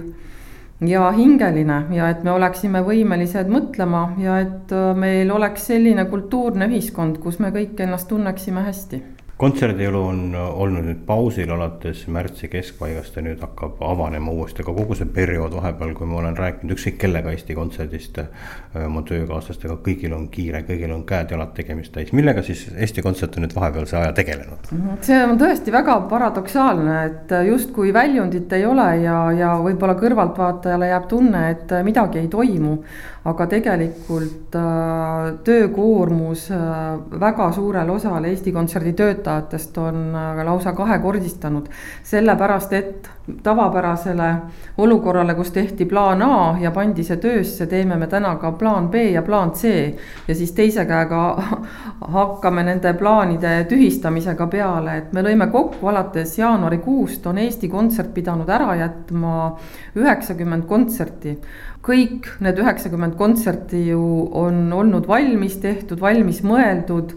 ja 0.87 1.11
hingeline 1.11 1.83
ja 1.95 2.09
et 2.09 2.23
me 2.25 2.33
oleksime 2.33 2.81
võimelised 2.85 3.49
mõtlema 3.51 4.05
ja 4.21 4.39
et 4.41 4.73
äh, 4.73 4.91
meil 4.97 5.31
oleks 5.31 5.67
selline 5.71 6.05
kultuurne 6.09 6.67
ühiskond, 6.71 7.19
kus 7.21 7.39
me 7.39 7.53
kõik 7.53 7.79
ennast 7.85 8.09
tunneksime 8.09 8.65
hästi 8.65 9.01
kontserdielu 9.41 10.01
on 10.05 10.35
olnud 10.35 10.85
nüüd 10.85 10.99
pausil 11.07 11.49
alates 11.53 12.03
märtsi 12.13 12.49
keskpaigast 12.51 13.15
ja 13.17 13.23
nüüd 13.25 13.41
hakkab 13.41 13.79
avanema 13.85 14.33
uuesti, 14.35 14.61
aga 14.61 14.75
kogu 14.77 14.97
see 14.97 15.09
periood 15.15 15.55
vahepeal, 15.57 15.95
kui 15.97 16.09
ma 16.09 16.19
olen 16.19 16.37
rääkinud 16.37 16.75
ükskõik 16.75 16.99
kellega 17.01 17.33
Eesti 17.33 17.55
Kontserdist, 17.57 18.19
äh, 18.21 18.85
oma 18.85 19.01
töökaaslastega, 19.07 19.79
kõigil 19.85 20.13
on 20.17 20.27
kiire, 20.33 20.61
kõigil 20.67 20.93
on 20.93 21.01
käed-jalad 21.09 21.55
tegemist 21.57 21.93
täis, 21.95 22.13
millega 22.17 22.43
siis 22.45 22.67
Eesti 22.71 23.01
Kontsert 23.05 23.39
on 23.39 23.47
nüüd 23.47 23.55
vahepealse 23.57 23.97
aja 23.97 24.13
tegelenud? 24.17 24.69
Mhm, 24.71 24.99
see 25.07 25.23
on 25.25 25.41
tõesti 25.41 25.73
väga 25.73 25.97
paradoksaalne, 26.11 26.99
et 27.09 27.35
justkui 27.47 27.93
väljundit 27.93 28.53
ei 28.59 28.67
ole 28.69 28.89
ja, 29.01 29.17
ja 29.37 29.55
võib-olla 29.63 29.97
kõrvaltvaatajale 29.97 30.91
jääb 30.93 31.09
tunne, 31.09 31.47
et 31.55 31.75
midagi 31.87 32.21
ei 32.21 32.29
toimu 32.31 32.77
aga 33.21 33.45
tegelikult 33.45 34.55
äh, 34.57 35.27
töökoormus 35.45 36.47
äh, 36.51 37.19
väga 37.21 37.51
suurel 37.53 37.89
osal 37.93 38.25
Eesti 38.25 38.53
Kontserdi 38.55 38.93
töötajatest 39.31 39.77
on 39.77 40.15
äh, 40.15 40.45
lausa 40.45 40.73
kahekordistanud. 40.73 41.67
sellepärast, 42.03 42.73
et 42.73 43.09
tavapärasele 43.43 44.35
olukorrale, 44.77 45.33
kus 45.35 45.51
tehti 45.51 45.85
plaan 45.85 46.21
A 46.21 46.57
ja 46.59 46.71
pandi 46.71 47.03
see 47.03 47.17
töösse, 47.17 47.67
teeme 47.67 47.95
me 47.95 48.07
täna 48.07 48.35
ka 48.35 48.51
plaan 48.51 48.89
B 48.89 48.95
ja 48.95 49.21
plaan 49.21 49.51
C. 49.51 49.95
ja 50.27 50.35
siis 50.35 50.51
teise 50.51 50.85
käega 50.85 51.43
hakkame 52.17 52.63
nende 52.63 52.93
plaanide 52.93 53.65
tühistamisega 53.69 54.47
peale, 54.47 54.97
et 54.97 55.13
me 55.13 55.21
lõime 55.21 55.47
kokku 55.51 55.87
alates 55.87 56.37
jaanuarikuust 56.37 57.27
on 57.27 57.37
Eesti 57.37 57.69
Kontsert 57.69 58.13
pidanud 58.13 58.49
ära 58.49 58.75
jätma 58.75 59.57
üheksakümmend 59.95 60.65
kontserti 60.65 61.37
kõik 61.81 62.27
need 62.41 62.59
üheksakümmend 62.61 63.15
kontserti 63.17 63.87
ju 63.87 64.01
on 64.37 64.73
olnud 64.73 65.07
valmis 65.07 65.57
tehtud, 65.61 65.99
valmis 66.01 66.43
mõeldud, 66.45 67.15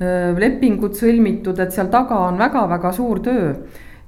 lepingud 0.00 0.96
sõlmitud, 0.98 1.58
et 1.62 1.72
seal 1.72 1.86
taga 1.92 2.24
on 2.28 2.38
väga-väga 2.40 2.90
suur 2.96 3.20
töö 3.22 3.52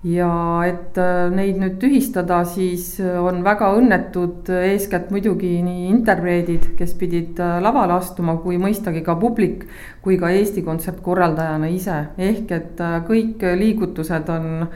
ja 0.06 0.28
et 0.66 0.98
neid 1.34 1.56
nüüd 1.58 1.78
tühistada, 1.82 2.42
siis 2.46 2.98
on 3.00 3.40
väga 3.44 3.72
õnnetud 3.78 4.50
eeskätt 4.54 5.10
muidugi 5.10 5.50
nii 5.64 5.88
interpreedid, 5.90 6.68
kes 6.78 6.92
pidid 7.00 7.40
lavale 7.62 7.96
astuma, 7.96 8.36
kui 8.42 8.58
mõistagi 8.60 9.02
ka 9.06 9.16
publik, 9.18 9.64
kui 10.04 10.18
ka 10.20 10.30
Eesti 10.30 10.62
Kontsert 10.66 11.00
korraldajana 11.02 11.70
ise. 11.72 11.96
ehk 12.18 12.52
et 12.52 12.84
kõik 13.08 13.42
liigutused 13.58 14.30
on, 14.30 14.68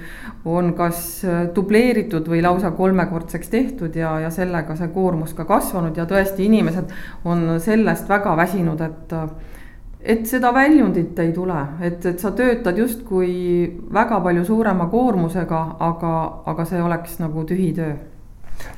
on 0.45 0.73
kas 0.75 1.23
dubleeritud 1.55 2.27
või 2.27 2.43
lausa 2.43 2.73
kolmekordseks 2.75 3.53
tehtud 3.53 3.97
ja, 3.97 4.19
ja 4.25 4.31
sellega 4.35 4.77
see 4.77 4.91
koormus 4.95 5.35
ka 5.35 5.45
kasvanud 5.45 5.97
ja 5.97 6.09
tõesti, 6.11 6.49
inimesed 6.49 6.91
on 7.25 7.61
sellest 7.61 8.09
väga 8.09 8.35
väsinud, 8.41 8.81
et 8.81 9.15
et 10.03 10.27
seda 10.29 10.53
väljundit 10.55 11.19
ei 11.21 11.33
tule, 11.37 11.59
et, 11.85 12.05
et 12.07 12.23
sa 12.23 12.33
töötad 12.37 12.79
justkui 12.79 13.33
väga 13.93 14.21
palju 14.25 14.45
suurema 14.49 14.89
koormusega, 14.93 15.65
aga, 15.91 16.15
aga 16.51 16.67
see 16.69 16.81
oleks 16.83 17.21
nagu 17.23 17.45
tühi 17.49 17.73
töö. 17.77 17.99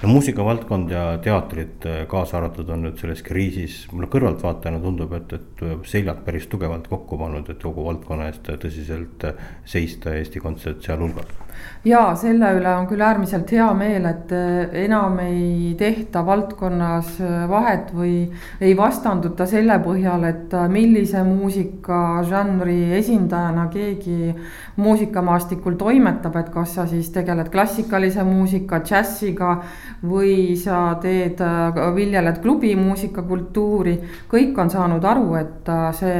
No 0.02 0.12
muusikavaldkond 0.12 0.92
ja 0.94 1.04
teatrid 1.22 1.86
äh, 1.90 2.04
kaasa 2.10 2.36
arvatud 2.38 2.68
on 2.70 2.84
nüüd 2.86 3.00
selles 3.02 3.22
kriisis, 3.26 3.80
mulle 3.90 4.06
kõrvaltvaatajana 4.12 4.78
tundub, 4.82 5.14
et, 5.18 5.34
et 5.34 5.64
seljad 5.90 6.22
päris 6.26 6.46
tugevalt 6.50 6.86
kokku 6.90 7.18
pannud, 7.18 7.50
et 7.50 7.62
kogu 7.62 7.88
valdkonna 7.88 8.28
eest 8.30 8.46
tõsiselt 8.62 9.26
seista, 9.66 10.14
Eesti 10.14 10.42
Kontsert 10.42 10.86
sealhulgas 10.86 11.34
ja 11.84 12.02
selle 12.18 12.52
üle 12.56 12.70
on 12.76 12.86
küll 12.86 13.02
äärmiselt 13.02 13.50
hea 13.52 13.66
meel, 13.74 14.04
et 14.06 14.32
äh, 14.36 14.74
enam 14.84 15.18
ei 15.24 15.72
tehta 15.78 16.22
valdkonnas 16.26 17.16
äh, 17.20 17.48
vahet 17.50 17.90
või 17.94 18.14
ei 18.62 18.76
vastanduta 18.78 19.46
selle 19.50 19.78
põhjal, 19.82 20.26
et 20.28 20.54
äh, 20.54 20.68
millise 20.70 21.24
muusikažanri 21.26 22.94
esindajana 23.00 23.66
keegi 23.72 24.34
muusikamaastikul 24.76 25.74
toimetab, 25.80 26.38
et 26.38 26.52
kas 26.54 26.76
sa 26.78 26.86
siis 26.86 27.10
tegeled 27.14 27.50
klassikalise 27.52 28.22
muusika, 28.26 28.80
džässiga 28.86 29.56
või 30.06 30.54
sa 30.56 30.84
teed, 31.02 31.42
viljeled 31.96 32.38
klubimuusika 32.42 33.22
kultuuri. 33.26 33.98
kõik 34.30 34.58
on 34.58 34.70
saanud 34.70 35.04
aru, 35.04 35.34
et 35.40 35.70
see 35.98 36.18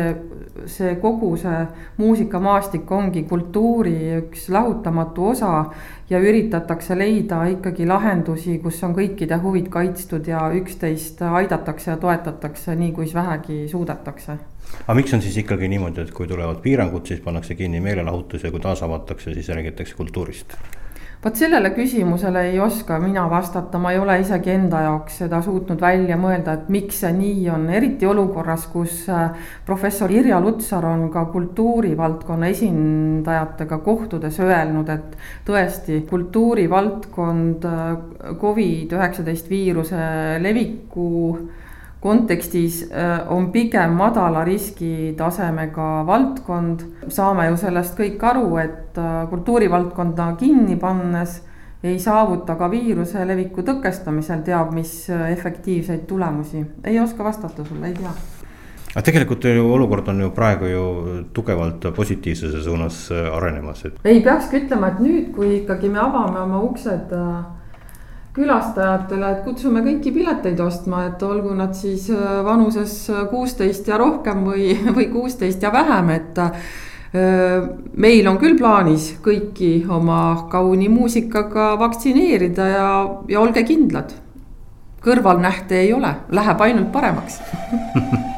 see 0.67 0.97
kogu 1.01 1.37
see 1.41 1.61
muusikamaastik 1.99 2.91
ongi 2.93 3.23
kultuuri 3.29 3.95
üks 4.19 4.49
lahutamatu 4.53 5.25
osa 5.32 5.32
ja 6.11 6.21
üritatakse 6.21 6.99
leida 6.99 7.45
ikkagi 7.55 7.87
lahendusi, 7.87 8.59
kus 8.63 8.83
on 8.85 8.95
kõikide 8.97 9.39
huvid 9.43 9.71
kaitstud 9.73 10.29
ja 10.29 10.45
üksteist 10.55 11.23
aidatakse 11.23 11.91
ja 11.91 11.97
toetatakse 11.97 12.77
nii, 12.77 12.93
kuis 12.93 13.15
vähegi 13.15 13.65
suudetakse. 13.69 14.39
aga 14.87 14.95
miks 14.95 15.15
on 15.15 15.23
siis 15.23 15.37
ikkagi 15.45 15.69
niimoodi, 15.69 16.01
et 16.01 16.13
kui 16.13 16.29
tulevad 16.29 16.61
piirangud, 16.63 17.07
siis 17.07 17.21
pannakse 17.21 17.55
kinni 17.55 17.81
meelelahutus 17.81 18.45
ja 18.45 18.51
kui 18.51 18.61
taas 18.61 18.83
avatakse, 18.83 19.35
siis 19.35 19.49
räägitakse 19.49 19.95
kultuurist? 19.97 20.57
Vot 21.23 21.37
sellele 21.39 21.71
küsimusele 21.71 22.41
ei 22.51 22.59
oska 22.61 22.97
mina 22.99 23.29
vastata, 23.31 23.79
ma 23.79 23.93
ei 23.93 23.99
ole 24.03 24.17
isegi 24.21 24.51
enda 24.51 24.81
jaoks 24.83 25.21
seda 25.23 25.39
suutnud 25.45 25.81
välja 25.81 26.17
mõelda, 26.19 26.57
et 26.59 26.71
miks 26.75 26.99
see 27.05 27.13
nii 27.15 27.47
on, 27.55 27.69
eriti 27.71 28.09
olukorras, 28.11 28.67
kus 28.73 29.05
äh, 29.13 29.31
professor 29.67 30.11
Irja 30.11 30.41
Lutsar 30.43 30.87
on 30.91 31.07
ka 31.15 31.25
kultuurivaldkonna 31.31 32.51
esindajatega 32.51 33.79
kohtudes 33.87 34.41
öelnud, 34.43 34.91
et 34.91 35.17
tõesti, 35.47 36.03
kultuurivaldkond 36.11 37.69
äh, 37.71 37.85
Covid-19 38.43 39.51
viiruse 39.53 40.07
leviku 40.43 41.13
kontekstis 42.03 42.83
äh, 42.91 43.33
on 43.33 43.53
pigem 43.53 43.95
madala 43.95 44.45
riskitasemega 44.45 46.03
valdkond. 46.07 46.81
saame 47.09 47.47
ju 47.47 47.57
sellest 47.57 47.97
kõik 47.99 48.25
aru, 48.27 48.57
et 48.59 48.99
äh, 48.99 49.23
kultuurivaldkonda 49.31 50.33
kinni 50.41 50.77
pannes 50.77 51.41
ei 51.83 51.99
saavuta 51.99 52.55
ka 52.59 52.71
viiruse 52.71 53.25
leviku 53.27 53.63
tõkestamisel 53.67 54.43
teab 54.47 54.75
mis 54.75 54.93
äh, 55.11 55.31
efektiivseid 55.33 56.07
tulemusi. 56.11 56.67
ei 56.85 57.01
oska 57.01 57.25
vastata 57.25 57.65
sulle, 57.65 57.87
ei 57.87 57.95
tea 57.95 58.15
aga 58.93 59.03
tegelikult 59.07 59.45
ju 59.45 59.71
olukord 59.73 60.09
on 60.09 60.21
ju 60.21 60.31
praegu 60.31 60.67
ju 60.67 60.85
tugevalt 61.33 61.87
positiivsuse 61.97 62.63
suunas 62.63 63.09
arenemas, 63.13 63.85
et. 63.85 64.03
ei 64.05 64.21
peakski 64.21 64.65
ütlema, 64.65 64.91
et 64.91 65.01
nüüd, 65.01 65.31
kui 65.37 65.57
ikkagi 65.63 65.89
me 65.89 66.03
avame 66.03 66.43
oma 66.43 66.61
uksed 66.67 67.15
äh, 67.15 67.62
külastajatele, 68.37 69.29
et 69.29 69.43
kutsume 69.45 69.83
kõiki 69.85 70.13
pileteid 70.15 70.61
ostma, 70.65 71.05
et 71.11 71.23
olgu 71.27 71.53
nad 71.57 71.75
siis 71.77 72.09
äh, 72.13 72.41
vanuses 72.47 72.95
kuusteist 73.31 73.89
ja 73.89 73.99
rohkem 74.01 74.47
või, 74.49 74.73
või 74.97 75.11
kuusteist 75.13 75.63
ja 75.63 75.73
vähem, 75.75 76.11
et 76.17 76.41
äh, 76.41 76.73
meil 77.93 78.29
on 78.31 78.41
küll 78.41 78.57
plaanis 78.57 79.13
kõiki 79.25 79.85
oma 79.93 80.49
kauni 80.53 80.89
muusikaga 80.89 81.75
vaktsineerida 81.81 82.69
ja, 82.73 82.91
ja 83.29 83.41
olge 83.41 83.67
kindlad. 83.69 84.17
kõrvalnähte 85.03 85.81
ei 85.83 85.93
ole, 85.93 86.15
läheb 86.31 86.61
ainult 86.61 86.93
paremaks 86.93 87.41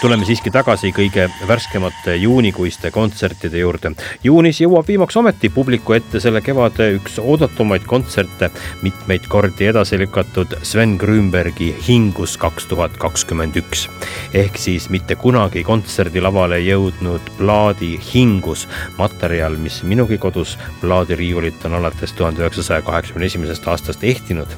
tuleme 0.00 0.26
siiski 0.28 0.50
tagasi 0.52 0.90
kõige 0.92 1.24
värskemate 1.48 2.16
juunikuiste 2.20 2.90
kontsertide 2.92 3.58
juurde. 3.58 3.94
juunis 4.24 4.60
jõuab 4.60 4.88
viimaks 4.88 5.16
ometi 5.16 5.48
publiku 5.48 5.94
ette 5.96 6.20
selle 6.20 6.42
kevade 6.44 6.90
üks 6.98 7.16
oodatumaid 7.22 7.86
kontserte, 7.88 8.50
mitmeid 8.82 9.24
kordi 9.28 9.70
edasi 9.70 9.98
lükatud 9.98 10.52
Sven 10.62 10.96
Grünbergi 11.00 11.72
Hingus 11.88 12.36
kaks 12.36 12.66
tuhat 12.66 12.96
kakskümmend 13.00 13.56
üks. 13.56 13.88
ehk 14.34 14.58
siis 14.58 14.90
mitte 14.90 15.16
kunagi 15.16 15.64
kontserdilavale 15.64 16.60
jõudnud 16.60 17.32
plaadi 17.38 17.96
Hingus, 18.12 18.68
materjal, 18.98 19.56
mis 19.56 19.82
minugi 19.82 20.18
kodus 20.18 20.58
plaadiriiulit 20.80 21.64
on 21.64 21.74
alates 21.74 22.12
tuhande 22.12 22.44
üheksasaja 22.44 22.82
kaheksakümne 22.82 23.26
esimesest 23.26 23.68
aastast 23.68 24.04
ehtinud 24.04 24.48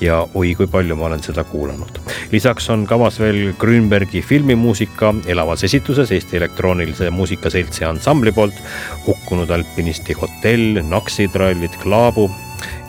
ja 0.00 0.26
oi 0.34 0.54
kui 0.54 0.66
palju 0.66 0.96
ma 0.96 1.06
olen 1.08 1.22
seda 1.22 1.44
kuulanud. 1.44 1.98
lisaks 2.32 2.70
on 2.70 2.86
kavas 2.86 3.18
veel 3.20 3.54
Grünbergi 3.58 4.22
filmimuusika 4.22 4.81
muusika 4.82 5.14
elavas 5.26 5.62
esituses 5.64 6.10
Eesti 6.10 6.36
Elektroonilise 6.36 7.10
Muusika 7.10 7.50
Seltsi 7.50 7.84
ansambli 7.84 8.32
poolt, 8.32 8.54
Hukkunud 9.06 9.50
alpinisti 9.50 10.12
hotell, 10.12 10.82
Naksitrallid, 10.82 11.76
Klaabu 11.82 12.30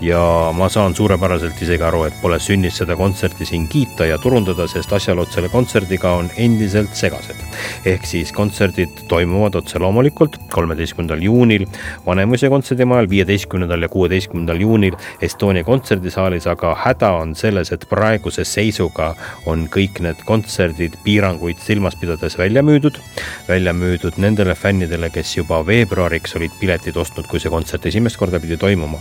ja 0.01 0.51
ma 0.55 0.69
saan 0.69 0.95
suurepäraselt 0.95 1.61
isegi 1.61 1.83
aru, 1.83 2.03
et 2.07 2.15
pole 2.21 2.39
sünnis 2.39 2.77
seda 2.81 2.95
kontserti 2.99 3.45
siin 3.47 3.67
kiita 3.71 4.07
ja 4.09 4.17
turundada, 4.21 4.67
sest 4.67 4.93
asjaolud 4.93 5.31
selle 5.31 5.49
kontserdiga 5.53 6.13
on 6.19 6.29
endiselt 6.37 6.95
segased. 6.95 7.39
ehk 7.85 8.05
siis 8.07 8.31
kontserdid 8.31 9.05
toimuvad 9.07 9.55
otse 9.55 9.79
loomulikult 9.79 10.37
kolmeteistkümnendal 10.51 11.23
juunil 11.23 11.65
Vanemuise 12.05 12.49
kontserdimajal, 12.49 13.09
viieteistkümnendal 13.09 13.81
ja 13.81 13.89
kuueteistkümnendal 13.89 14.59
juunil 14.61 14.97
Estonia 15.21 15.63
kontserdisaalis, 15.63 16.47
aga 16.47 16.73
häda 16.83 17.11
on 17.21 17.35
selles, 17.35 17.71
et 17.71 17.85
praeguse 17.89 18.45
seisuga 18.47 19.13
on 19.45 19.67
kõik 19.71 20.01
need 20.03 20.23
kontserdid 20.27 20.97
piiranguid 21.03 21.61
silmas 21.63 21.95
pidades 21.99 22.37
välja 22.37 22.63
müüdud. 22.63 22.99
välja 23.47 23.73
müüdud 23.73 24.17
nendele 24.17 24.55
fännidele, 24.55 25.09
kes 25.09 25.37
juba 25.37 25.61
veebruariks 25.65 26.35
olid 26.35 26.51
piletid 26.59 26.97
ostnud, 26.97 27.27
kui 27.27 27.39
see 27.39 27.51
kontsert 27.51 27.85
esimest 27.85 28.17
korda 28.17 28.39
pidi 28.39 28.57
toimuma 28.57 28.99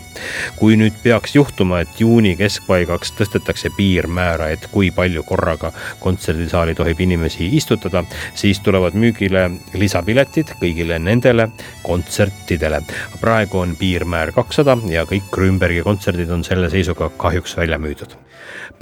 kui 0.62 0.76
nüüd 0.78 0.94
peaks 1.02 1.32
juhtuma, 1.34 1.80
et 1.82 1.96
juuni 1.98 2.36
keskpaigaks 2.38 3.16
tõstetakse 3.18 3.72
piirmäära, 3.74 4.52
et 4.54 4.68
kui 4.70 4.92
palju 4.94 5.24
korraga 5.26 5.72
kontserdisaali 5.98 6.76
tohib 6.78 7.02
inimesi 7.02 7.48
istutada, 7.58 8.04
siis 8.38 8.62
tulevad 8.62 8.94
müügile 8.94 9.48
lisapiletid 9.74 10.54
kõigile 10.62 11.00
nendele 11.02 11.48
kontsertidele. 11.82 12.78
praegu 13.20 13.58
on 13.58 13.74
piirmäär 13.76 14.30
kakssada 14.32 14.78
ja 14.86 15.02
kõik 15.02 15.34
Grünbergi 15.34 15.82
kontserdid 15.82 16.30
on 16.30 16.44
selle 16.44 16.70
seisuga 16.70 17.10
kahjuks 17.18 17.56
välja 17.58 17.78
müüdud 17.78 18.14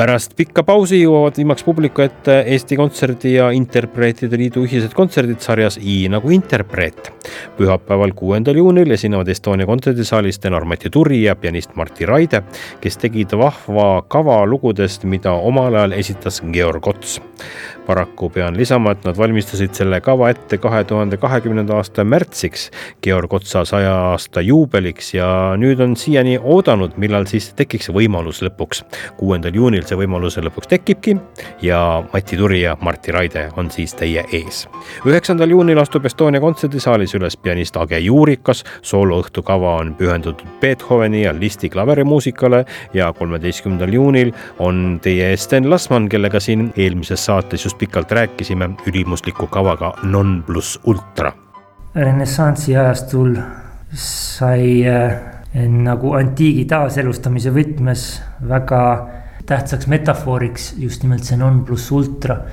pärast 0.00 0.32
pikka 0.36 0.62
pausi 0.64 1.02
jõuavad 1.02 1.36
viimaks 1.36 1.64
publiku 1.66 2.00
ette 2.04 2.38
Eesti 2.54 2.76
Kontserdi 2.78 3.34
ja 3.34 3.50
Interpreetide 3.52 4.38
Liidu 4.40 4.62
ühised 4.64 4.94
kontserdid 4.96 5.42
sarjas 5.44 5.76
I 5.76 6.06
nagu 6.08 6.30
interpreet. 6.32 7.10
pühapäeval, 7.58 8.14
kuuendal 8.16 8.56
juunil 8.56 8.90
esinevad 8.96 9.28
Estonia 9.28 9.66
kontserdisaalis 9.66 10.38
tenor 10.38 10.64
Mati 10.64 10.90
Turi 10.90 11.22
ja 11.22 11.36
pianist 11.36 11.69
Martti 11.74 12.08
Raide, 12.08 12.42
kes 12.80 13.00
tegid 13.00 13.34
vahva 13.38 14.02
kava 14.08 14.40
lugudest, 14.46 15.04
mida 15.04 15.32
omal 15.32 15.74
ajal 15.74 15.98
esitas 15.98 16.42
Georg 16.52 16.86
Ots 16.86 17.20
paraku 17.90 18.28
pean 18.30 18.56
lisama, 18.56 18.94
et 18.94 19.04
nad 19.04 19.18
valmistasid 19.18 19.74
selle 19.74 19.98
kava 20.04 20.30
ette 20.30 20.58
kahe 20.62 20.82
tuhande 20.86 21.18
kahekümnenda 21.20 21.74
aasta 21.80 22.04
märtsiks, 22.06 22.68
Georg 23.02 23.32
Otsa 23.34 23.64
saja 23.66 23.94
aasta 24.12 24.44
juubeliks 24.46 25.14
ja 25.16 25.28
nüüd 25.58 25.80
on 25.82 25.96
siiani 25.98 26.36
oodanud, 26.38 26.94
millal 27.02 27.26
siis 27.30 27.50
tekiks 27.58 27.90
võimalus 27.94 28.42
lõpuks. 28.46 28.84
kuuendal 29.16 29.54
juunil 29.54 29.82
see 29.88 29.98
võimalus 29.98 30.38
lõpuks 30.38 30.70
tekibki 30.70 31.16
ja 31.66 31.80
Mati 32.12 32.38
Turi 32.38 32.62
ja 32.62 32.76
Martti 32.80 33.12
Raide 33.12 33.48
on 33.56 33.70
siis 33.70 33.94
teie 33.94 34.24
ees. 34.32 34.66
üheksandal 35.06 35.50
juunil 35.50 35.78
astub 35.82 36.06
Estonia 36.06 36.40
kontserdisaalis 36.40 37.14
üles 37.18 37.36
pianist 37.36 37.76
Age 37.76 37.98
Juurikas, 37.98 38.64
sooloõhtu 38.82 39.42
kava 39.42 39.76
on 39.82 39.94
pühendatud 39.98 40.46
Beethoveni 40.60 41.24
ja 41.24 41.34
Listi 41.50 41.68
klaverimuusikale 41.68 42.64
ja 42.94 43.08
kolmeteistkümnendal 43.12 43.90
juunil 43.90 44.28
on 44.62 45.00
teie 45.02 45.32
ees 45.32 45.48
Sten 45.48 45.66
Lasman, 45.70 46.06
kellega 46.08 46.38
siin 46.38 46.68
eelmises 46.78 47.24
saates 47.26 47.64
just 47.66 47.78
pikalt 47.78 48.12
rääkisime 48.14 48.68
ülimusliku 48.86 49.48
kavaga 49.50 49.92
Non 50.02 50.44
pluss 50.46 50.78
ultra. 50.86 51.32
renessansi 51.94 52.76
ajastul 52.76 53.34
sai 53.92 54.86
äh, 54.86 55.18
nagu 55.66 56.14
antiigi 56.14 56.64
taaselustamise 56.70 57.50
võtmes 57.50 58.04
väga 58.46 58.82
tähtsaks 59.46 59.90
metafooriks 59.90 60.74
just 60.78 61.02
nimelt 61.02 61.26
see 61.26 61.40
non 61.40 61.64
pluss 61.66 61.90
ultra, 61.90 62.44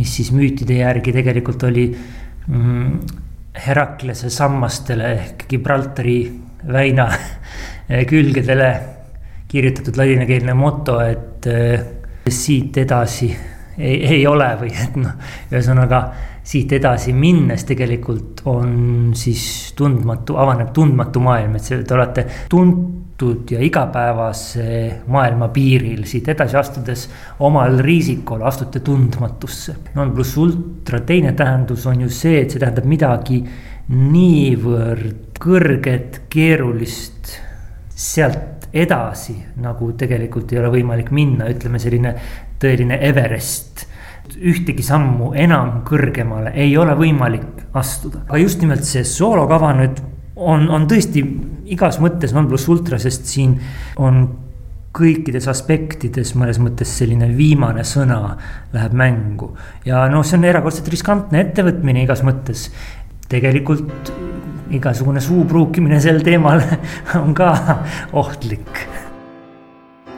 mis 0.00 0.16
siis 0.16 0.32
müütide 0.32 0.80
järgi 0.80 1.12
tegelikult 1.12 1.68
oli 1.68 1.90
mm, 1.92 3.00
Heraklase 3.66 4.30
sammastele 4.30 5.12
ehk 5.18 5.44
Gibraltari 5.50 6.22
väina 6.72 7.08
külgedele 8.08 8.72
kirjutatud 9.50 9.96
ladinakeelne 9.98 10.54
moto, 10.54 11.00
et 11.02 11.46
äh, 11.50 11.86
siit 12.30 12.76
edasi 12.78 13.30
ei, 13.78 13.96
ei 14.16 14.26
ole 14.26 14.48
või 14.60 14.72
et 14.74 14.98
noh, 15.00 15.16
ühesõnaga 15.50 16.02
siit 16.50 16.72
edasi 16.72 17.12
minnes 17.14 17.64
tegelikult 17.68 18.42
on 18.50 18.70
siis 19.16 19.72
tundmatu, 19.76 20.36
avaneb 20.40 20.72
tundmatu 20.74 21.22
maailm, 21.22 21.56
et 21.56 21.66
see, 21.66 21.82
te 21.86 21.96
olete 21.96 22.24
tuntud 22.50 23.52
ja 23.54 23.60
igapäevase 23.64 24.70
maailma 25.12 25.50
piiril, 25.54 26.04
siit 26.08 26.30
edasi 26.32 26.58
astudes 26.60 27.06
omal 27.46 27.78
riisikul 27.84 28.42
astute 28.46 28.82
tundmatusse. 28.84 29.76
non 29.94 30.14
pluss 30.14 30.36
ultra 30.40 31.02
teine 31.06 31.34
tähendus 31.38 31.86
on 31.86 32.06
ju 32.06 32.08
see, 32.08 32.40
et 32.42 32.50
see 32.50 32.62
tähendab 32.62 32.88
midagi 32.88 33.42
niivõrd 33.90 35.38
kõrget, 35.40 36.24
keerulist, 36.30 37.36
sealt 38.00 38.68
edasi 38.72 39.34
nagu 39.60 39.92
tegelikult 39.98 40.52
ei 40.52 40.60
ole 40.60 40.70
võimalik 40.78 41.10
minna, 41.14 41.48
ütleme 41.50 41.80
selline 41.82 42.14
tõeline 42.60 43.00
Everest 43.10 43.86
ühtegi 44.38 44.84
sammu 44.86 45.32
enam 45.38 45.80
kõrgemale 45.86 46.52
ei 46.54 46.76
ole 46.78 46.94
võimalik 46.98 47.74
astuda. 47.76 48.24
aga 48.28 48.38
just 48.38 48.60
nimelt 48.62 48.86
see 48.86 49.02
soolokava 49.04 49.72
nüüd 49.78 49.98
on, 50.36 50.68
on 50.70 50.86
tõesti 50.88 51.24
igas 51.74 51.98
mõttes 52.00 52.32
non 52.34 52.48
pluss 52.48 52.68
ultra, 52.70 52.98
sest 53.02 53.26
siin 53.28 53.56
on 54.00 54.22
kõikides 54.96 55.46
aspektides 55.50 56.32
mõnes 56.38 56.58
mõttes 56.62 56.90
selline 56.98 57.28
viimane 57.36 57.84
sõna 57.86 58.36
läheb 58.72 58.96
mängu. 58.96 59.52
ja 59.84 60.06
noh, 60.10 60.24
see 60.26 60.38
on 60.38 60.48
erakordselt 60.50 60.88
riskantne 60.90 61.44
ettevõtmine 61.46 62.06
igas 62.06 62.24
mõttes. 62.26 62.68
tegelikult 63.28 64.12
igasugune 64.70 65.20
suu 65.20 65.44
pruukimine 65.44 66.00
sel 66.00 66.22
teemal 66.26 66.62
on 67.22 67.34
ka 67.34 67.52
ohtlik 68.12 68.86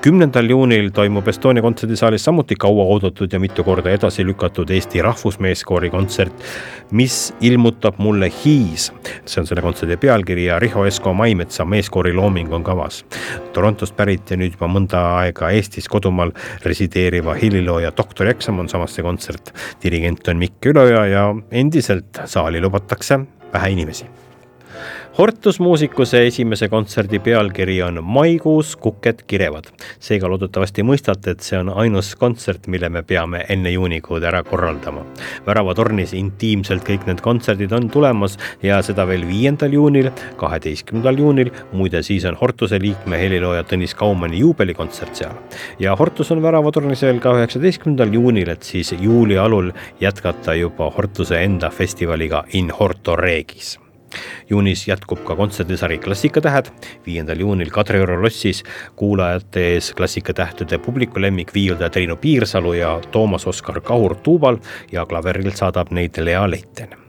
kümnendal 0.02 0.48
juunil 0.50 0.88
toimub 0.90 1.28
Estonia 1.30 1.62
kontserdisaalis 1.62 2.24
samuti 2.24 2.56
kauaoodatud 2.58 3.32
ja 3.32 3.38
mitu 3.40 3.62
korda 3.64 3.90
edasi 3.94 4.24
lükatud 4.26 4.70
Eesti 4.70 5.02
Rahvusmeeskoori 5.02 5.90
kontsert, 5.90 6.32
mis 6.90 7.34
ilmutab 7.40 8.00
mulle 8.02 8.26
hiis. 8.44 8.90
see 9.26 9.40
on 9.40 9.46
selle 9.46 9.62
kontserdi 9.62 9.96
pealkiri 9.96 10.44
ja 10.44 10.58
Riho 10.58 10.84
Esko 10.86 11.14
Maimetsa 11.14 11.64
meeskoori 11.64 12.14
looming 12.14 12.52
on 12.52 12.64
kavas. 12.64 13.04
Torontost 13.52 13.96
pärit 13.96 14.30
ja 14.30 14.36
nüüd 14.36 14.56
juba 14.56 14.66
mõnda 14.66 15.04
aega 15.20 15.50
Eestis 15.50 15.88
kodumaal 15.88 16.32
resideeriva 16.64 17.34
helilooja 17.38 17.92
doktorieksam 17.96 18.58
on 18.58 18.68
samas 18.68 18.98
see 18.98 19.06
kontsert. 19.06 19.54
dirigent 19.82 20.28
on 20.28 20.36
Mikk 20.36 20.66
Üloja 20.66 21.06
ja 21.06 21.24
endiselt 21.50 22.24
saali 22.24 22.60
lubatakse 22.60 23.20
vähe 23.52 23.70
inimesi 23.70 24.10
Hortus 25.12 25.58
muusikuse 25.60 26.22
esimese 26.24 26.70
kontserdi 26.72 27.18
pealkiri 27.20 27.74
on 27.84 27.98
Maikuus 28.04 28.70
kuked 28.80 29.18
kirevad. 29.28 29.66
seega 30.00 30.28
loodetavasti 30.28 30.82
mõistate, 30.88 31.34
et 31.34 31.44
see 31.44 31.58
on 31.60 31.68
ainus 31.68 32.14
kontsert, 32.16 32.64
mille 32.66 32.88
me 32.88 33.02
peame 33.02 33.42
enne 33.52 33.70
juunikuud 33.74 34.24
ära 34.24 34.40
korraldama. 34.42 35.04
väravatornis 35.46 36.14
intiimselt 36.16 36.88
kõik 36.88 37.04
need 37.06 37.20
kontserdid 37.20 37.72
on 37.72 37.90
tulemas 37.90 38.38
ja 38.62 38.80
seda 38.82 39.04
veel 39.06 39.26
viiendal 39.28 39.76
juunil, 39.76 40.08
kaheteistkümnendal 40.40 41.18
juunil, 41.18 41.52
muide 41.72 42.02
siis 42.02 42.24
on 42.24 42.40
Hortuse 42.40 42.80
liikme 42.80 43.20
helilooja 43.20 43.68
Tõnis 43.68 43.94
Kaumani 43.94 44.40
juubelikontsert 44.40 45.14
seal. 45.14 45.36
ja 45.78 45.94
Hortus 45.96 46.32
on 46.32 46.42
väravatornis 46.42 47.02
veel 47.02 47.20
ka 47.20 47.36
üheksateistkümnendal 47.36 48.14
juunil, 48.14 48.48
et 48.48 48.62
siis 48.62 48.96
juuli 48.96 49.36
alul 49.38 49.72
jätkata 50.00 50.54
juba 50.54 50.90
Hortuse 50.90 51.44
enda 51.44 51.68
festivaliga 51.70 52.44
In 52.54 52.70
Horto 52.70 53.16
Regis 53.16 53.78
juunis 54.50 54.86
jätkub 54.88 55.24
ka 55.24 55.36
kontserdisari 55.36 55.98
Klassikatähed, 55.98 56.70
viiendal 57.06 57.40
juunil 57.40 57.70
Kadrioru 57.70 58.22
lossis 58.22 58.64
kuulajate 58.96 59.66
ees 59.74 59.92
klassikatähtede 59.96 60.78
publikulemmik 60.78 61.54
viiuldaja 61.54 61.90
Triinu 61.90 62.16
Piirsalu 62.16 62.72
ja 62.72 63.00
Toomas 63.10 63.46
Oskar 63.46 63.80
Kahur 63.80 64.14
tuubal 64.14 64.58
ja 64.92 65.06
klaverilt 65.06 65.56
saadab 65.56 65.90
neid 65.90 66.18
Lea 66.18 66.50
Leiten 66.50 67.01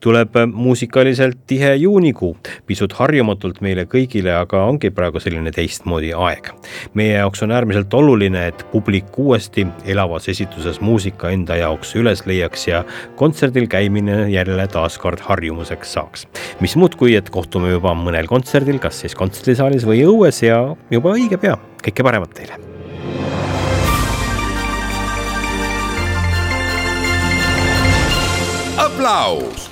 tuleb 0.00 0.36
muusikaliselt 0.52 1.38
tihe 1.46 1.74
juunikuu, 1.74 2.36
pisut 2.66 2.94
harjumatult 2.98 3.60
meile 3.64 3.86
kõigile, 3.90 4.32
aga 4.40 4.64
ongi 4.68 4.90
praegu 4.94 5.20
selline 5.22 5.52
teistmoodi 5.54 6.12
aeg. 6.16 6.50
meie 6.94 7.18
jaoks 7.18 7.42
on 7.42 7.52
äärmiselt 7.54 7.94
oluline, 7.94 8.46
et 8.48 8.64
publik 8.72 9.18
uuesti 9.18 9.66
elavas 9.84 10.28
esituses 10.28 10.80
muusika 10.80 11.30
enda 11.30 11.56
jaoks 11.56 11.94
üles 12.00 12.24
leiaks 12.26 12.66
ja 12.68 12.84
kontserdil 13.16 13.68
käimine 13.70 14.30
jälle 14.30 14.66
taaskord 14.68 15.20
harjumuseks 15.20 15.92
saaks. 15.92 16.26
mis 16.60 16.76
muud, 16.76 16.96
kui 16.96 17.14
et 17.14 17.30
kohtume 17.30 17.70
juba 17.70 17.94
mõnel 17.94 18.28
kontserdil, 18.30 18.78
kas 18.78 19.00
siis 19.04 19.14
kontserdisaalis 19.14 19.86
või 19.86 20.04
õues 20.06 20.42
ja 20.46 20.62
juba 20.90 21.16
õige 21.16 21.40
pea, 21.40 21.58
kõike 21.84 22.06
paremat 22.06 22.34
teile 22.34 22.60
aplaus 29.00 29.69